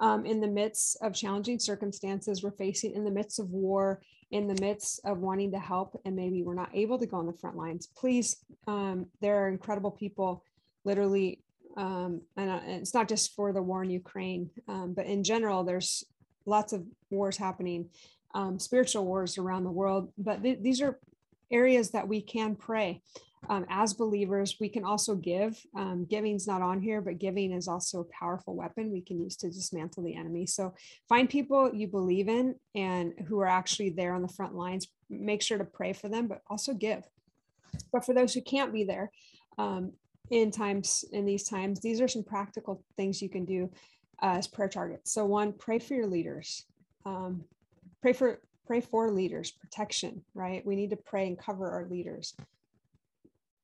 um, 0.00 0.24
in 0.24 0.40
the 0.40 0.48
midst 0.48 0.96
of 1.02 1.14
challenging 1.14 1.58
circumstances 1.58 2.42
we're 2.42 2.50
facing, 2.52 2.94
in 2.94 3.04
the 3.04 3.10
midst 3.10 3.38
of 3.38 3.50
war, 3.50 4.00
in 4.30 4.46
the 4.46 4.60
midst 4.60 5.00
of 5.04 5.18
wanting 5.18 5.50
to 5.52 5.58
help, 5.58 6.00
and 6.04 6.16
maybe 6.16 6.42
we're 6.42 6.54
not 6.54 6.70
able 6.74 6.98
to 6.98 7.06
go 7.06 7.16
on 7.16 7.26
the 7.26 7.32
front 7.32 7.56
lines? 7.56 7.88
Please, 7.96 8.36
um, 8.66 9.06
there 9.20 9.44
are 9.44 9.48
incredible 9.48 9.90
people 9.90 10.44
literally. 10.84 11.40
Um, 11.76 12.22
and, 12.36 12.50
uh, 12.50 12.60
and, 12.66 12.80
it's 12.80 12.94
not 12.94 13.08
just 13.08 13.34
for 13.36 13.52
the 13.52 13.62
war 13.62 13.84
in 13.84 13.90
Ukraine, 13.90 14.50
um, 14.66 14.92
but 14.92 15.06
in 15.06 15.22
general, 15.22 15.62
there's 15.62 16.04
lots 16.44 16.72
of 16.72 16.84
wars 17.10 17.36
happening, 17.36 17.88
um, 18.34 18.58
spiritual 18.58 19.04
wars 19.04 19.38
around 19.38 19.64
the 19.64 19.70
world. 19.70 20.12
But 20.18 20.42
th- 20.42 20.58
these 20.60 20.82
are 20.82 20.98
areas 21.50 21.90
that 21.90 22.08
we 22.08 22.22
can 22.22 22.56
pray 22.56 23.02
um, 23.48 23.64
as 23.68 23.94
believers, 23.94 24.56
we 24.60 24.68
can 24.68 24.84
also 24.84 25.14
give. 25.14 25.64
Um, 25.74 26.04
giving's 26.04 26.46
not 26.46 26.62
on 26.62 26.80
here, 26.80 27.00
but 27.00 27.18
giving 27.18 27.52
is 27.52 27.68
also 27.68 28.00
a 28.00 28.04
powerful 28.04 28.54
weapon 28.54 28.92
we 28.92 29.00
can 29.00 29.18
use 29.18 29.36
to 29.36 29.48
dismantle 29.48 30.02
the 30.02 30.14
enemy. 30.14 30.46
So 30.46 30.74
find 31.08 31.28
people 31.28 31.74
you 31.74 31.88
believe 31.88 32.28
in 32.28 32.54
and 32.74 33.14
who 33.26 33.40
are 33.40 33.48
actually 33.48 33.90
there 33.90 34.14
on 34.14 34.22
the 34.22 34.28
front 34.28 34.54
lines. 34.54 34.88
Make 35.08 35.42
sure 35.42 35.58
to 35.58 35.64
pray 35.64 35.92
for 35.92 36.08
them, 36.08 36.28
but 36.28 36.42
also 36.48 36.74
give. 36.74 37.02
But 37.92 38.04
for 38.04 38.14
those 38.14 38.34
who 38.34 38.42
can't 38.42 38.72
be 38.72 38.84
there 38.84 39.10
um, 39.58 39.92
in 40.30 40.50
times 40.50 41.04
in 41.12 41.24
these 41.24 41.44
times, 41.44 41.80
these 41.80 42.00
are 42.00 42.08
some 42.08 42.22
practical 42.22 42.84
things 42.96 43.22
you 43.22 43.30
can 43.30 43.46
do 43.46 43.70
uh, 44.22 44.36
as 44.36 44.46
prayer 44.46 44.68
targets. 44.68 45.12
So 45.12 45.24
one, 45.24 45.52
pray 45.54 45.78
for 45.78 45.94
your 45.94 46.06
leaders. 46.06 46.66
Um, 47.06 47.44
pray 48.02 48.12
for 48.12 48.40
pray 48.66 48.80
for 48.80 49.10
leaders 49.10 49.50
protection 49.50 50.22
right 50.34 50.64
we 50.64 50.76
need 50.76 50.90
to 50.90 50.96
pray 50.96 51.26
and 51.26 51.38
cover 51.38 51.68
our 51.68 51.86
leaders 51.86 52.34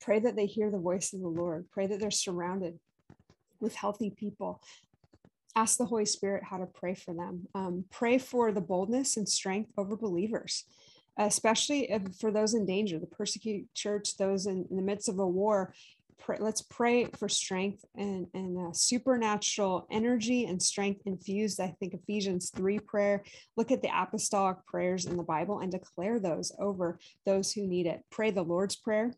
Pray 0.00 0.18
that 0.20 0.36
they 0.36 0.46
hear 0.46 0.70
the 0.70 0.78
voice 0.78 1.12
of 1.12 1.20
the 1.20 1.28
Lord. 1.28 1.66
Pray 1.70 1.86
that 1.86 2.00
they're 2.00 2.10
surrounded 2.10 2.78
with 3.60 3.74
healthy 3.74 4.10
people. 4.10 4.60
Ask 5.54 5.78
the 5.78 5.86
Holy 5.86 6.04
Spirit 6.04 6.44
how 6.44 6.58
to 6.58 6.66
pray 6.66 6.94
for 6.94 7.14
them. 7.14 7.48
Um, 7.54 7.84
pray 7.90 8.18
for 8.18 8.52
the 8.52 8.60
boldness 8.60 9.16
and 9.16 9.28
strength 9.28 9.72
over 9.78 9.96
believers, 9.96 10.64
especially 11.16 11.90
if, 11.90 12.02
for 12.20 12.30
those 12.30 12.52
in 12.54 12.66
danger, 12.66 12.98
the 12.98 13.06
persecuted 13.06 13.72
church, 13.74 14.16
those 14.18 14.46
in, 14.46 14.66
in 14.70 14.76
the 14.76 14.82
midst 14.82 15.08
of 15.08 15.18
a 15.18 15.26
war. 15.26 15.72
Pray, 16.18 16.36
let's 16.40 16.62
pray 16.62 17.06
for 17.06 17.28
strength 17.28 17.84
and, 17.94 18.26
and 18.34 18.58
uh, 18.58 18.72
supernatural 18.72 19.86
energy 19.90 20.44
and 20.44 20.62
strength 20.62 21.02
infused. 21.06 21.60
I 21.60 21.74
think 21.78 21.94
Ephesians 21.94 22.50
3 22.54 22.78
prayer. 22.80 23.22
Look 23.56 23.70
at 23.70 23.80
the 23.80 23.90
apostolic 23.94 24.58
prayers 24.66 25.06
in 25.06 25.16
the 25.16 25.22
Bible 25.22 25.60
and 25.60 25.70
declare 25.72 26.18
those 26.18 26.52
over 26.58 26.98
those 27.24 27.52
who 27.52 27.66
need 27.66 27.86
it. 27.86 28.02
Pray 28.10 28.30
the 28.30 28.42
Lord's 28.42 28.76
Prayer 28.76 29.12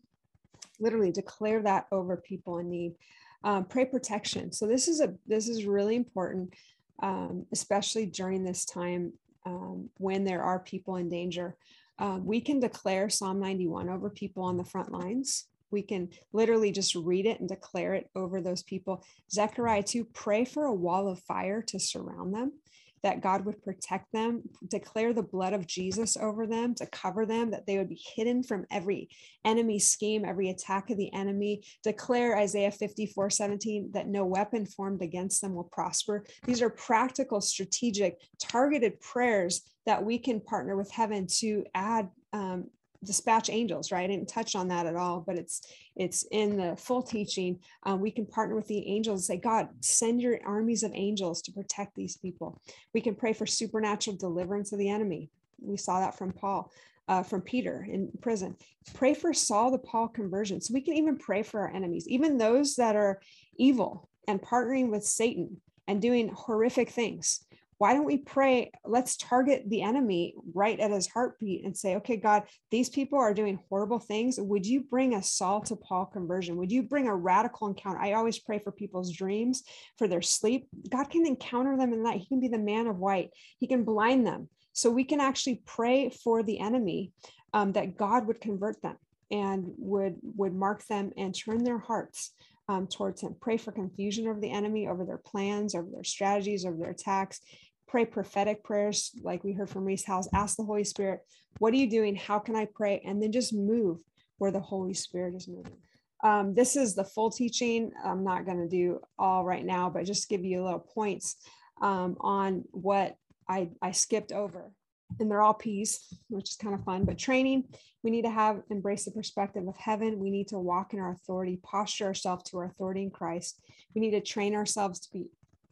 literally 0.79 1.11
declare 1.11 1.61
that 1.63 1.87
over 1.91 2.17
people 2.17 2.59
in 2.59 2.69
need. 2.69 2.95
Um, 3.43 3.65
pray 3.65 3.85
protection. 3.85 4.51
So 4.51 4.67
this 4.67 4.87
is 4.87 4.99
a 4.99 5.13
this 5.27 5.47
is 5.47 5.65
really 5.65 5.95
important 5.95 6.53
um, 7.01 7.45
especially 7.51 8.05
during 8.05 8.43
this 8.43 8.65
time 8.65 9.13
um, 9.45 9.89
when 9.97 10.23
there 10.23 10.43
are 10.43 10.59
people 10.59 10.97
in 10.97 11.09
danger. 11.09 11.55
Um, 11.97 12.25
we 12.25 12.41
can 12.41 12.59
declare 12.59 13.09
psalm 13.09 13.39
91 13.39 13.89
over 13.89 14.09
people 14.09 14.43
on 14.43 14.57
the 14.57 14.65
front 14.65 14.91
lines. 14.91 15.45
We 15.71 15.81
can 15.81 16.09
literally 16.33 16.71
just 16.71 16.95
read 16.95 17.25
it 17.25 17.39
and 17.39 17.47
declare 17.47 17.93
it 17.93 18.09
over 18.15 18.41
those 18.41 18.63
people. 18.63 19.03
Zechariah 19.31 19.83
2 19.83 20.05
pray 20.05 20.45
for 20.45 20.65
a 20.65 20.73
wall 20.73 21.07
of 21.07 21.19
fire 21.19 21.61
to 21.63 21.79
surround 21.79 22.33
them 22.33 22.53
that 23.03 23.21
God 23.21 23.45
would 23.45 23.61
protect 23.63 24.11
them, 24.11 24.43
declare 24.67 25.13
the 25.13 25.23
blood 25.23 25.53
of 25.53 25.67
Jesus 25.67 26.17
over 26.17 26.47
them, 26.47 26.75
to 26.75 26.85
cover 26.87 27.25
them, 27.25 27.51
that 27.51 27.65
they 27.65 27.77
would 27.77 27.89
be 27.89 28.01
hidden 28.15 28.43
from 28.43 28.65
every 28.71 29.09
enemy 29.45 29.79
scheme, 29.79 30.25
every 30.25 30.49
attack 30.49 30.89
of 30.89 30.97
the 30.97 31.13
enemy. 31.13 31.63
Declare 31.83 32.37
Isaiah 32.37 32.71
54 32.71 33.29
17 33.29 33.91
that 33.93 34.07
no 34.07 34.25
weapon 34.25 34.65
formed 34.65 35.01
against 35.01 35.41
them 35.41 35.53
will 35.53 35.69
prosper. 35.71 36.25
These 36.45 36.61
are 36.61 36.69
practical, 36.69 37.41
strategic, 37.41 38.17
targeted 38.39 38.99
prayers 38.99 39.61
that 39.85 40.03
we 40.03 40.19
can 40.19 40.39
partner 40.39 40.75
with 40.75 40.91
heaven 40.91 41.27
to 41.39 41.65
add 41.73 42.09
um, 42.33 42.65
dispatch 43.03 43.49
angels 43.49 43.91
right? 43.91 44.03
I 44.03 44.07
didn't 44.07 44.29
touch 44.29 44.55
on 44.55 44.67
that 44.69 44.85
at 44.85 44.95
all 44.95 45.23
but 45.25 45.37
it's 45.37 45.61
it's 45.95 46.23
in 46.31 46.57
the 46.57 46.75
full 46.77 47.01
teaching. 47.01 47.59
Um, 47.83 47.99
we 47.99 48.11
can 48.11 48.25
partner 48.25 48.55
with 48.55 48.67
the 48.67 48.87
angels 48.87 49.21
and 49.21 49.37
say 49.37 49.41
god 49.41 49.69
send 49.81 50.21
your 50.21 50.39
armies 50.45 50.83
of 50.83 50.91
angels 50.93 51.41
to 51.43 51.51
protect 51.51 51.95
these 51.95 52.17
people. 52.17 52.61
We 52.93 53.01
can 53.01 53.15
pray 53.15 53.33
for 53.33 53.45
supernatural 53.45 54.17
deliverance 54.17 54.71
of 54.71 54.79
the 54.79 54.89
enemy. 54.89 55.29
We 55.61 55.77
saw 55.77 55.99
that 55.99 56.17
from 56.17 56.31
paul 56.31 56.71
uh, 57.07 57.23
from 57.23 57.41
peter 57.41 57.87
in 57.89 58.11
prison. 58.21 58.55
Pray 58.93 59.13
for 59.13 59.33
saul 59.33 59.71
the 59.71 59.79
paul 59.79 60.07
conversion. 60.07 60.61
So 60.61 60.73
we 60.73 60.81
can 60.81 60.95
even 60.95 61.17
pray 61.17 61.43
for 61.43 61.61
our 61.61 61.73
enemies 61.73 62.07
even 62.07 62.37
those 62.37 62.75
that 62.75 62.95
are 62.95 63.21
evil 63.57 64.09
and 64.27 64.41
partnering 64.41 64.89
with 64.89 65.03
satan 65.05 65.57
and 65.87 66.01
doing 66.01 66.29
horrific 66.29 66.89
things 66.89 67.45
why 67.79 67.93
don't 67.93 68.05
we 68.05 68.17
pray? 68.17 68.71
Let's 68.85 69.15
target 69.15 69.63
the 69.67 69.81
enemy 69.81 70.35
right 70.53 70.77
at 70.79 70.91
his 70.91 71.07
heartbeat 71.07 71.63
and 71.63 71.75
say, 71.75 71.95
okay, 71.95 72.17
God, 72.17 72.43
these 72.71 72.89
people 72.89 73.17
are 73.17 73.33
doing 73.33 73.57
horrible 73.69 73.99
things. 73.99 74.37
Would 74.37 74.65
you 74.65 74.81
bring 74.81 75.15
a 75.15 75.23
Saul 75.23 75.61
to 75.61 75.77
Paul 75.77 76.05
conversion? 76.05 76.57
Would 76.57 76.73
you 76.73 76.83
bring 76.83 77.07
a 77.07 77.15
radical 77.15 77.69
encounter? 77.69 77.97
I 77.97 78.13
always 78.13 78.37
pray 78.37 78.59
for 78.59 78.73
people's 78.73 79.13
dreams, 79.13 79.63
for 79.97 80.09
their 80.09 80.21
sleep. 80.21 80.67
God 80.89 81.09
can 81.09 81.25
encounter 81.25 81.77
them 81.77 81.93
in 81.93 82.03
that. 82.03 82.17
He 82.17 82.25
can 82.25 82.41
be 82.41 82.49
the 82.49 82.57
man 82.57 82.87
of 82.87 82.97
white, 82.97 83.29
He 83.59 83.67
can 83.67 83.85
blind 83.85 84.27
them. 84.27 84.49
So 84.73 84.91
we 84.91 85.05
can 85.05 85.21
actually 85.21 85.61
pray 85.65 86.09
for 86.09 86.43
the 86.43 86.59
enemy 86.59 87.13
um, 87.53 87.71
that 87.71 87.97
God 87.97 88.27
would 88.27 88.41
convert 88.41 88.81
them 88.81 88.97
and 89.31 89.71
would 89.77 90.17
would 90.21 90.53
mark 90.53 90.85
them 90.87 91.11
and 91.15 91.33
turn 91.33 91.63
their 91.63 91.79
hearts 91.79 92.31
um, 92.67 92.87
towards 92.87 93.21
him 93.21 93.35
pray 93.39 93.57
for 93.57 93.71
confusion 93.71 94.27
over 94.27 94.39
the 94.39 94.51
enemy 94.51 94.87
over 94.87 95.05
their 95.05 95.17
plans 95.17 95.75
over 95.75 95.87
their 95.91 96.03
strategies 96.03 96.65
over 96.65 96.77
their 96.77 96.91
attacks 96.91 97.41
pray 97.89 98.05
prophetic 98.05 98.63
prayers 98.63 99.11
like 99.23 99.43
we 99.43 99.51
heard 99.51 99.69
from 99.69 99.83
Rees 99.83 100.05
Howells. 100.05 100.29
Ask 100.33 100.55
the 100.55 100.63
Holy 100.63 100.83
Spirit, 100.83 101.21
what 101.57 101.73
are 101.73 101.77
you 101.77 101.89
doing? 101.89 102.15
How 102.15 102.37
can 102.37 102.55
I 102.55 102.67
pray? 102.73 103.01
And 103.03 103.21
then 103.21 103.31
just 103.31 103.53
move 103.53 103.97
where 104.37 104.51
the 104.51 104.59
Holy 104.59 104.93
Spirit 104.93 105.33
is 105.35 105.47
moving. 105.47 105.77
Um, 106.23 106.53
this 106.53 106.75
is 106.75 106.95
the 106.95 107.03
full 107.03 107.31
teaching. 107.31 107.91
I'm 108.03 108.23
not 108.23 108.45
going 108.45 108.59
to 108.59 108.67
do 108.67 108.99
all 109.17 109.43
right 109.43 109.65
now, 109.65 109.89
but 109.89 110.05
just 110.05 110.29
give 110.29 110.45
you 110.45 110.61
a 110.61 110.65
little 110.65 110.79
points 110.79 111.37
um, 111.81 112.15
on 112.19 112.65
what 112.71 113.15
I, 113.47 113.69
I 113.81 113.91
skipped 113.91 114.31
over 114.31 114.71
and 115.19 115.31
they're 115.31 115.41
all 115.41 115.55
P's, 115.55 116.13
which 116.29 116.49
is 116.51 116.55
kind 116.55 116.75
of 116.75 116.83
fun. 116.83 117.05
But 117.05 117.17
training, 117.17 117.63
we 118.03 118.11
need 118.11 118.23
to 118.23 118.29
have 118.29 118.61
embrace 118.69 119.05
the 119.05 119.11
perspective 119.11 119.67
of 119.67 119.75
heaven. 119.77 120.19
We 120.19 120.29
need 120.29 120.49
to 120.49 120.59
walk 120.59 120.93
in 120.93 120.99
our 120.99 121.13
authority, 121.13 121.59
posture 121.63 122.05
ourselves 122.05 122.43
to 122.51 122.59
our 122.59 122.65
authority 122.65 123.01
in 123.01 123.09
Christ. 123.09 123.59
We 123.95 124.01
need 124.01 124.11
to 124.11 124.21
train 124.21 124.53
ourselves 124.53 124.99
to 124.99 125.11
be 125.11 125.25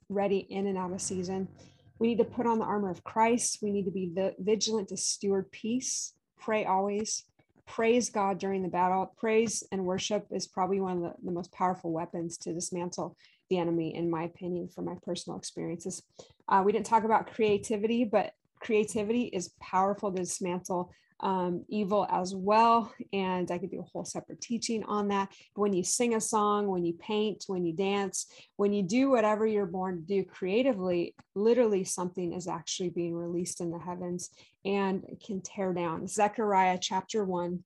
ready 0.09 0.39
in 0.39 0.67
and 0.67 0.77
out 0.77 0.91
of 0.91 1.01
season. 1.01 1.47
We 1.99 2.07
need 2.07 2.17
to 2.17 2.23
put 2.23 2.45
on 2.45 2.59
the 2.59 2.65
armor 2.65 2.89
of 2.89 3.03
Christ. 3.03 3.59
We 3.61 3.71
need 3.71 3.85
to 3.85 3.91
be 3.91 4.11
vigilant 4.39 4.89
to 4.89 4.97
steward 4.97 5.51
peace. 5.51 6.13
Pray 6.39 6.65
always. 6.65 7.23
Praise 7.65 8.09
God 8.09 8.37
during 8.37 8.63
the 8.63 8.69
battle. 8.69 9.13
Praise 9.17 9.63
and 9.71 9.85
worship 9.85 10.25
is 10.31 10.47
probably 10.47 10.79
one 10.79 10.97
of 10.97 11.03
the, 11.03 11.13
the 11.23 11.31
most 11.31 11.51
powerful 11.51 11.91
weapons 11.91 12.37
to 12.39 12.53
dismantle 12.53 13.17
the 13.49 13.57
enemy, 13.57 13.95
in 13.95 14.09
my 14.09 14.23
opinion, 14.23 14.69
from 14.69 14.85
my 14.85 14.95
personal 15.03 15.37
experiences. 15.37 16.03
Uh, 16.47 16.61
we 16.65 16.71
didn't 16.71 16.85
talk 16.85 17.03
about 17.03 17.33
creativity, 17.33 18.05
but 18.05 18.33
creativity 18.59 19.23
is 19.23 19.51
powerful 19.59 20.11
to 20.11 20.19
dismantle 20.19 20.91
um, 21.19 21.65
evil 21.67 22.07
as 22.09 22.35
well. 22.35 22.91
And 23.13 23.49
I 23.51 23.57
could 23.57 23.71
do 23.71 23.79
a 23.79 23.89
whole 23.91 24.05
separate 24.05 24.41
teaching 24.41 24.83
on 24.83 25.07
that. 25.09 25.31
When 25.55 25.73
you 25.73 25.83
sing 25.83 26.15
a 26.15 26.21
song, 26.21 26.67
when 26.67 26.85
you 26.85 26.93
paint, 26.93 27.45
when 27.47 27.65
you 27.65 27.73
dance, 27.73 28.27
when 28.55 28.73
you 28.73 28.83
do 28.83 29.09
whatever 29.09 29.45
you're 29.45 29.65
born 29.65 29.97
to 29.97 30.01
do 30.01 30.23
creatively, 30.23 31.15
literally 31.35 31.83
something 31.83 32.33
is 32.33 32.47
actually 32.47 32.89
being 32.89 33.15
released 33.15 33.61
in 33.61 33.71
the 33.71 33.79
heavens 33.79 34.29
and 34.65 35.03
can 35.25 35.41
tear 35.41 35.73
down. 35.73 36.07
Zechariah 36.07 36.77
chapter 36.81 37.23
1 37.23 37.63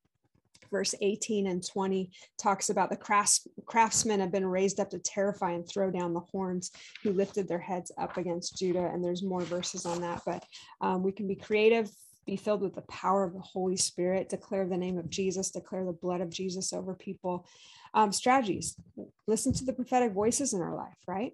verse 0.72 0.96
18 1.02 1.48
and 1.48 1.66
20 1.68 2.10
talks 2.38 2.70
about 2.70 2.90
the 2.90 2.96
crafts, 2.96 3.46
craftsmen 3.66 4.20
have 4.20 4.32
been 4.32 4.46
raised 4.46 4.80
up 4.80 4.90
to 4.90 5.00
terrify 5.00 5.52
and 5.52 5.68
throw 5.68 5.92
down 5.92 6.14
the 6.14 6.22
horns 6.32 6.72
who 7.04 7.12
lifted 7.12 7.48
their 7.48 7.60
heads 7.60 7.92
up 7.98 8.18
against 8.18 8.58
Judah. 8.58 8.90
And 8.92 9.04
there's 9.04 9.22
more 9.22 9.42
verses 9.42 9.86
on 9.86 10.02
that, 10.02 10.22
but 10.26 10.44
um, 10.80 11.04
we 11.04 11.12
can 11.12 11.28
be 11.28 11.36
creative, 11.36 11.92
be 12.26 12.36
filled 12.36 12.62
with 12.62 12.76
the 12.76 12.82
power 12.84 13.24
of 13.24 13.34
the 13.34 13.40
Holy 13.40 13.78
Spirit, 13.78 14.30
declare 14.30 14.68
the 14.68 14.78
name 14.78 14.98
of 14.98 15.10
Jesus, 15.10 15.52
declare 15.52 15.86
the 15.86 15.92
blood 15.92 16.22
of 16.22 16.30
Jesus 16.30 16.74
over 16.74 16.94
people. 16.94 17.46
Um, 17.94 18.12
strategies, 18.12 18.76
listen 19.28 19.54
to 19.54 19.66
the 19.66 19.74
prophetic 19.74 20.14
voices 20.14 20.54
in 20.54 20.62
our 20.62 20.76
life, 20.76 20.98
right? 21.08 21.34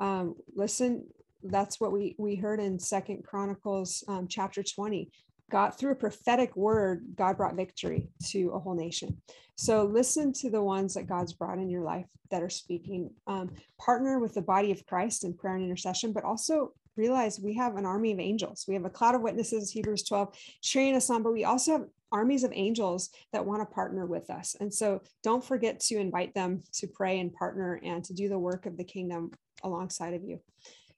Um, 0.00 0.34
listen, 0.54 1.04
that's 1.44 1.80
what 1.80 1.92
we 1.92 2.14
we 2.18 2.36
heard 2.36 2.60
in 2.60 2.78
Second 2.78 3.24
Chronicles 3.24 4.04
um, 4.08 4.26
chapter 4.28 4.62
20. 4.62 5.10
God, 5.50 5.70
through 5.70 5.92
a 5.92 5.96
prophetic 5.96 6.56
word, 6.56 7.04
God 7.14 7.36
brought 7.36 7.56
victory 7.56 8.08
to 8.30 8.50
a 8.54 8.58
whole 8.58 8.74
nation. 8.74 9.20
So 9.54 9.84
listen 9.84 10.32
to 10.34 10.50
the 10.50 10.62
ones 10.62 10.94
that 10.94 11.06
God's 11.06 11.34
brought 11.34 11.58
in 11.58 11.68
your 11.68 11.82
life 11.82 12.06
that 12.30 12.42
are 12.42 12.48
speaking. 12.48 13.10
Um, 13.26 13.50
partner 13.78 14.18
with 14.18 14.32
the 14.32 14.40
body 14.40 14.72
of 14.72 14.86
Christ 14.86 15.24
in 15.24 15.34
prayer 15.34 15.56
and 15.56 15.64
intercession, 15.64 16.12
but 16.12 16.24
also 16.24 16.72
realize 16.96 17.40
we 17.40 17.54
have 17.54 17.76
an 17.76 17.86
army 17.86 18.12
of 18.12 18.20
angels. 18.20 18.64
We 18.68 18.74
have 18.74 18.84
a 18.84 18.90
cloud 18.90 19.14
of 19.14 19.22
witnesses, 19.22 19.70
Hebrews 19.70 20.04
12, 20.04 20.34
cheering 20.62 20.94
us 20.94 21.10
on, 21.10 21.22
but 21.22 21.32
we 21.32 21.44
also 21.44 21.72
have 21.72 21.86
armies 22.10 22.44
of 22.44 22.52
angels 22.54 23.10
that 23.32 23.44
want 23.44 23.62
to 23.62 23.74
partner 23.74 24.06
with 24.06 24.30
us. 24.30 24.54
And 24.60 24.72
so 24.72 25.00
don't 25.22 25.44
forget 25.44 25.80
to 25.80 25.96
invite 25.96 26.34
them 26.34 26.60
to 26.74 26.86
pray 26.86 27.20
and 27.20 27.32
partner 27.32 27.80
and 27.82 28.04
to 28.04 28.14
do 28.14 28.28
the 28.28 28.38
work 28.38 28.66
of 28.66 28.76
the 28.76 28.84
kingdom 28.84 29.30
alongside 29.64 30.14
of 30.14 30.22
you. 30.22 30.40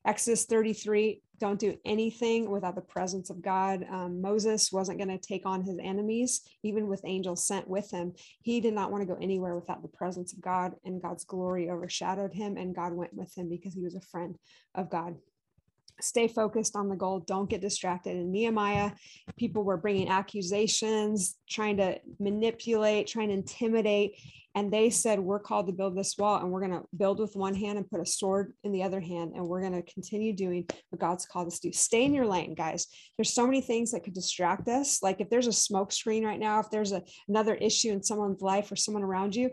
Exodus 0.06 0.44
33, 0.44 1.22
don't 1.38 1.58
do 1.58 1.78
anything 1.86 2.50
without 2.50 2.74
the 2.74 2.82
presence 2.82 3.30
of 3.30 3.40
God. 3.40 3.86
Um, 3.90 4.20
Moses 4.20 4.70
wasn't 4.70 4.98
going 4.98 5.08
to 5.08 5.18
take 5.18 5.46
on 5.46 5.62
his 5.62 5.78
enemies, 5.82 6.42
even 6.62 6.88
with 6.88 7.00
angels 7.06 7.46
sent 7.46 7.66
with 7.66 7.90
him. 7.90 8.12
He 8.42 8.60
did 8.60 8.74
not 8.74 8.90
want 8.90 9.00
to 9.00 9.06
go 9.06 9.18
anywhere 9.20 9.54
without 9.54 9.80
the 9.80 9.88
presence 9.88 10.34
of 10.34 10.42
God, 10.42 10.74
and 10.84 11.00
God's 11.00 11.24
glory 11.24 11.70
overshadowed 11.70 12.34
him, 12.34 12.58
and 12.58 12.74
God 12.74 12.92
went 12.92 13.14
with 13.14 13.34
him 13.36 13.48
because 13.48 13.72
he 13.72 13.82
was 13.82 13.94
a 13.94 14.00
friend 14.00 14.36
of 14.74 14.90
God 14.90 15.16
stay 16.00 16.28
focused 16.28 16.76
on 16.76 16.88
the 16.88 16.96
goal 16.96 17.20
don't 17.20 17.48
get 17.48 17.60
distracted. 17.60 18.16
In 18.16 18.32
nehemiah 18.32 18.92
people 19.36 19.64
were 19.64 19.76
bringing 19.76 20.08
accusations 20.08 21.36
trying 21.48 21.76
to 21.78 21.98
manipulate 22.18 23.06
trying 23.06 23.28
to 23.28 23.34
intimidate 23.34 24.18
and 24.56 24.72
they 24.72 24.88
said 24.88 25.18
we're 25.18 25.40
called 25.40 25.66
to 25.66 25.72
build 25.72 25.96
this 25.96 26.16
wall 26.16 26.40
and 26.40 26.50
we're 26.50 26.60
going 26.60 26.80
to 26.80 26.86
build 26.96 27.18
with 27.18 27.34
one 27.34 27.54
hand 27.54 27.76
and 27.76 27.90
put 27.90 28.00
a 28.00 28.06
sword 28.06 28.52
in 28.62 28.72
the 28.72 28.82
other 28.82 29.00
hand 29.00 29.32
and 29.34 29.44
we're 29.44 29.60
going 29.60 29.72
to 29.72 29.92
continue 29.92 30.32
doing 30.32 30.64
what 30.90 31.00
god's 31.00 31.26
called 31.26 31.46
us 31.48 31.58
to 31.58 31.68
do. 31.68 31.72
Stay 31.72 32.04
in 32.04 32.14
your 32.14 32.26
lane 32.26 32.54
guys. 32.54 32.86
There's 33.16 33.34
so 33.34 33.46
many 33.46 33.60
things 33.60 33.90
that 33.90 34.04
could 34.04 34.14
distract 34.14 34.68
us. 34.68 35.02
Like 35.02 35.20
if 35.20 35.28
there's 35.28 35.48
a 35.48 35.52
smoke 35.52 35.92
screen 35.92 36.24
right 36.24 36.38
now 36.38 36.60
if 36.60 36.70
there's 36.70 36.92
a, 36.92 37.02
another 37.28 37.54
issue 37.54 37.90
in 37.90 38.02
someone's 38.02 38.42
life 38.42 38.70
or 38.70 38.76
someone 38.76 39.02
around 39.02 39.34
you 39.34 39.50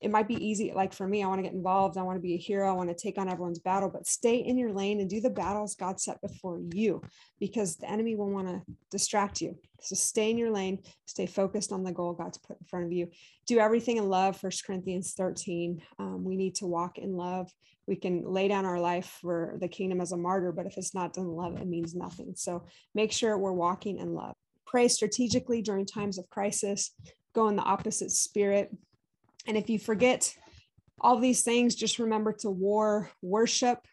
it 0.00 0.10
might 0.10 0.28
be 0.28 0.44
easy 0.44 0.72
like 0.74 0.92
for 0.92 1.06
me 1.06 1.22
i 1.22 1.26
want 1.26 1.38
to 1.38 1.42
get 1.42 1.52
involved 1.52 1.98
i 1.98 2.02
want 2.02 2.16
to 2.16 2.22
be 2.22 2.34
a 2.34 2.38
hero 2.38 2.68
i 2.68 2.72
want 2.72 2.88
to 2.88 2.94
take 2.94 3.18
on 3.18 3.28
everyone's 3.28 3.58
battle 3.58 3.88
but 3.88 4.06
stay 4.06 4.36
in 4.36 4.56
your 4.56 4.72
lane 4.72 5.00
and 5.00 5.10
do 5.10 5.20
the 5.20 5.30
battles 5.30 5.74
god 5.74 6.00
set 6.00 6.20
before 6.20 6.60
you 6.72 7.00
because 7.38 7.76
the 7.76 7.90
enemy 7.90 8.14
will 8.14 8.30
want 8.30 8.46
to 8.46 8.62
distract 8.90 9.40
you. 9.40 9.58
So 9.80 9.94
stay 9.94 10.30
in 10.30 10.38
your 10.38 10.50
lane 10.50 10.78
stay 11.06 11.26
focused 11.26 11.72
on 11.72 11.82
the 11.82 11.92
goal 11.92 12.12
god's 12.12 12.38
put 12.38 12.58
in 12.60 12.66
front 12.66 12.86
of 12.86 12.92
you. 12.92 13.08
Do 13.46 13.58
everything 13.58 13.96
in 13.96 14.08
love 14.08 14.36
First 14.36 14.64
corinthians 14.64 15.14
13 15.14 15.82
um, 15.98 16.22
we 16.22 16.36
need 16.36 16.54
to 16.56 16.66
walk 16.66 16.98
in 16.98 17.16
love. 17.16 17.50
We 17.86 17.96
can 17.96 18.24
lay 18.24 18.46
down 18.46 18.66
our 18.66 18.78
life 18.78 19.18
for 19.20 19.56
the 19.60 19.68
kingdom 19.68 20.00
as 20.00 20.12
a 20.12 20.16
martyr 20.16 20.52
but 20.52 20.66
if 20.66 20.76
it's 20.76 20.94
not 20.94 21.14
done 21.14 21.24
in 21.24 21.32
love 21.32 21.56
it 21.56 21.66
means 21.66 21.94
nothing. 21.94 22.34
So 22.36 22.66
make 22.94 23.12
sure 23.12 23.38
we're 23.38 23.52
walking 23.52 23.98
in 23.98 24.14
love. 24.14 24.34
Pray 24.66 24.86
strategically 24.88 25.62
during 25.62 25.86
times 25.86 26.18
of 26.18 26.28
crisis. 26.30 26.92
Go 27.32 27.48
in 27.48 27.56
the 27.56 27.62
opposite 27.62 28.10
spirit 28.10 28.70
and 29.50 29.58
if 29.58 29.68
you 29.68 29.80
forget 29.80 30.32
all 31.00 31.18
these 31.18 31.42
things, 31.42 31.74
just 31.74 31.98
remember 31.98 32.32
to 32.34 32.48
war, 32.48 33.10
worship 33.20 33.84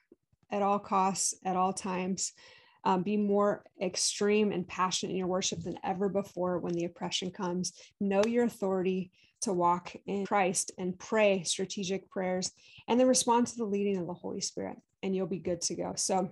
at 0.51 0.61
all 0.61 0.77
costs, 0.77 1.33
at 1.43 1.55
all 1.55 1.73
times. 1.73 2.33
Um, 2.83 3.01
be 3.01 3.17
more 3.17 3.63
extreme 3.81 4.51
and 4.51 4.67
passionate 4.67 5.13
in 5.13 5.17
your 5.17 5.25
worship 5.25 5.63
than 5.63 5.79
ever 5.83 6.09
before 6.09 6.59
when 6.59 6.73
the 6.73 6.85
oppression 6.85 7.31
comes. 7.31 7.73
Know 7.99 8.23
your 8.23 8.43
authority 8.43 9.09
to 9.41 9.51
walk 9.51 9.95
in 10.05 10.27
Christ 10.27 10.73
and 10.77 10.97
pray 10.99 11.41
strategic 11.41 12.07
prayers 12.11 12.51
and 12.87 12.99
then 12.99 13.07
respond 13.07 13.47
to 13.47 13.57
the 13.57 13.65
leading 13.65 13.97
of 13.97 14.05
the 14.05 14.13
Holy 14.13 14.41
Spirit, 14.41 14.77
and 15.01 15.15
you'll 15.15 15.25
be 15.25 15.39
good 15.39 15.61
to 15.61 15.75
go. 15.75 15.93
So, 15.95 16.29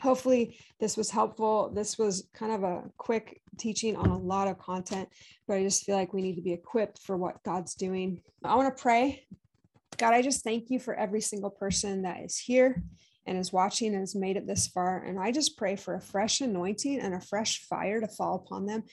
hopefully 0.00 0.58
this 0.80 0.96
was 0.96 1.10
helpful. 1.10 1.70
This 1.74 1.98
was 1.98 2.28
kind 2.34 2.52
of 2.52 2.62
a 2.62 2.84
quick 2.96 3.40
teaching 3.58 3.96
on 3.96 4.10
a 4.10 4.18
lot 4.18 4.48
of 4.48 4.58
content 4.58 5.08
but 5.46 5.56
i 5.56 5.62
just 5.62 5.84
feel 5.84 5.96
like 5.96 6.12
we 6.12 6.22
need 6.22 6.36
to 6.36 6.42
be 6.42 6.52
equipped 6.52 7.00
for 7.00 7.16
what 7.16 7.42
god's 7.42 7.74
doing. 7.74 8.22
I 8.44 8.54
want 8.54 8.74
to 8.74 8.82
pray. 8.82 9.26
God 9.96 10.14
i 10.14 10.22
just 10.22 10.44
thank 10.44 10.70
you 10.70 10.78
for 10.78 10.94
every 10.94 11.20
single 11.20 11.50
person 11.50 12.02
that 12.02 12.20
is 12.20 12.38
here 12.38 12.82
and 13.26 13.36
is 13.36 13.52
watching 13.52 13.92
and 13.92 14.00
has 14.00 14.14
made 14.14 14.36
it 14.36 14.46
this 14.46 14.68
far. 14.68 15.02
And 15.02 15.18
i 15.18 15.32
just 15.32 15.56
pray 15.56 15.74
for 15.76 15.94
a 15.94 16.00
fresh 16.00 16.40
anointing 16.40 17.00
and 17.00 17.14
a 17.14 17.20
fresh 17.20 17.64
fire 17.64 18.00
to 18.00 18.08
fall 18.08 18.36
upon 18.36 18.66
them 18.66 18.84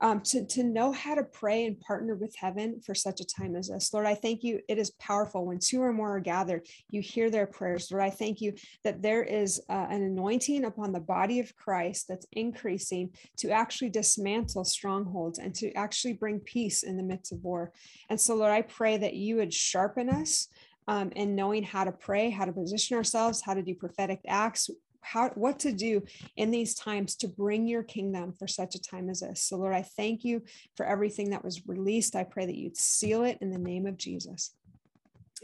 um, 0.00 0.20
to, 0.20 0.44
to 0.46 0.64
know 0.64 0.92
how 0.92 1.14
to 1.14 1.22
pray 1.22 1.64
and 1.66 1.80
partner 1.80 2.14
with 2.14 2.34
heaven 2.36 2.80
for 2.84 2.94
such 2.94 3.20
a 3.20 3.26
time 3.26 3.54
as 3.56 3.68
this. 3.68 3.92
Lord, 3.92 4.06
I 4.06 4.14
thank 4.14 4.42
you. 4.42 4.60
It 4.68 4.78
is 4.78 4.90
powerful 4.92 5.46
when 5.46 5.58
two 5.58 5.80
or 5.80 5.92
more 5.92 6.16
are 6.16 6.20
gathered, 6.20 6.66
you 6.90 7.00
hear 7.00 7.30
their 7.30 7.46
prayers. 7.46 7.90
Lord, 7.90 8.02
I 8.02 8.10
thank 8.10 8.40
you 8.40 8.54
that 8.82 9.02
there 9.02 9.22
is 9.22 9.60
uh, 9.68 9.86
an 9.90 10.02
anointing 10.02 10.64
upon 10.64 10.92
the 10.92 11.00
body 11.00 11.40
of 11.40 11.54
Christ 11.56 12.06
that's 12.08 12.26
increasing 12.32 13.10
to 13.38 13.50
actually 13.50 13.90
dismantle 13.90 14.64
strongholds 14.64 15.38
and 15.38 15.54
to 15.56 15.72
actually 15.74 16.14
bring 16.14 16.40
peace 16.40 16.82
in 16.82 16.96
the 16.96 17.02
midst 17.02 17.32
of 17.32 17.42
war. 17.44 17.72
And 18.10 18.20
so, 18.20 18.34
Lord, 18.34 18.52
I 18.52 18.62
pray 18.62 18.96
that 18.96 19.14
you 19.14 19.36
would 19.36 19.54
sharpen 19.54 20.10
us 20.10 20.48
um, 20.86 21.12
and 21.16 21.34
knowing 21.34 21.62
how 21.62 21.84
to 21.84 21.92
pray, 21.92 22.30
how 22.30 22.44
to 22.44 22.52
position 22.52 22.96
ourselves, 22.96 23.40
how 23.40 23.54
to 23.54 23.62
do 23.62 23.74
prophetic 23.74 24.20
acts, 24.26 24.68
how 25.04 25.28
what 25.30 25.58
to 25.60 25.72
do 25.72 26.02
in 26.36 26.50
these 26.50 26.74
times 26.74 27.14
to 27.16 27.28
bring 27.28 27.68
your 27.68 27.82
kingdom 27.82 28.32
for 28.32 28.48
such 28.48 28.74
a 28.74 28.82
time 28.82 29.08
as 29.10 29.20
this. 29.20 29.42
So 29.42 29.56
Lord, 29.56 29.74
I 29.74 29.82
thank 29.82 30.24
you 30.24 30.42
for 30.76 30.86
everything 30.86 31.30
that 31.30 31.44
was 31.44 31.66
released. 31.66 32.16
I 32.16 32.24
pray 32.24 32.46
that 32.46 32.56
you'd 32.56 32.76
seal 32.76 33.24
it 33.24 33.38
in 33.40 33.50
the 33.50 33.58
name 33.58 33.86
of 33.86 33.96
Jesus. 33.96 34.54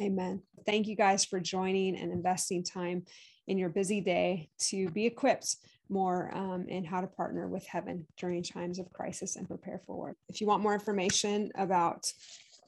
Amen. 0.01 0.43
Thank 0.65 0.87
you 0.87 0.97
guys 0.97 1.25
for 1.25 1.41
joining 1.41 1.97
and 1.97 2.13
investing 2.13 2.65
time 2.65 3.05
in 3.47 3.59
your 3.59 3.69
busy 3.69 4.01
day 4.01 4.49
to 4.59 4.89
be 4.91 5.07
equipped 5.07 5.57
more 5.91 6.31
um, 6.35 6.67
in 6.69 6.85
how 6.85 7.01
to 7.01 7.07
partner 7.07 7.49
with 7.49 7.67
heaven 7.67 8.07
during 8.17 8.43
times 8.43 8.79
of 8.79 8.93
crisis 8.93 9.37
and 9.37 9.49
prepare 9.49 9.81
forward. 9.87 10.15
If 10.29 10.41
you 10.41 10.47
want 10.47 10.63
more 10.63 10.73
information 10.73 11.51
about 11.57 12.13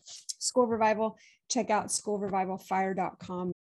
School 0.04 0.66
Revival, 0.66 1.16
check 1.48 1.70
out 1.70 1.86
schoolrevivalfire.com. 1.86 3.52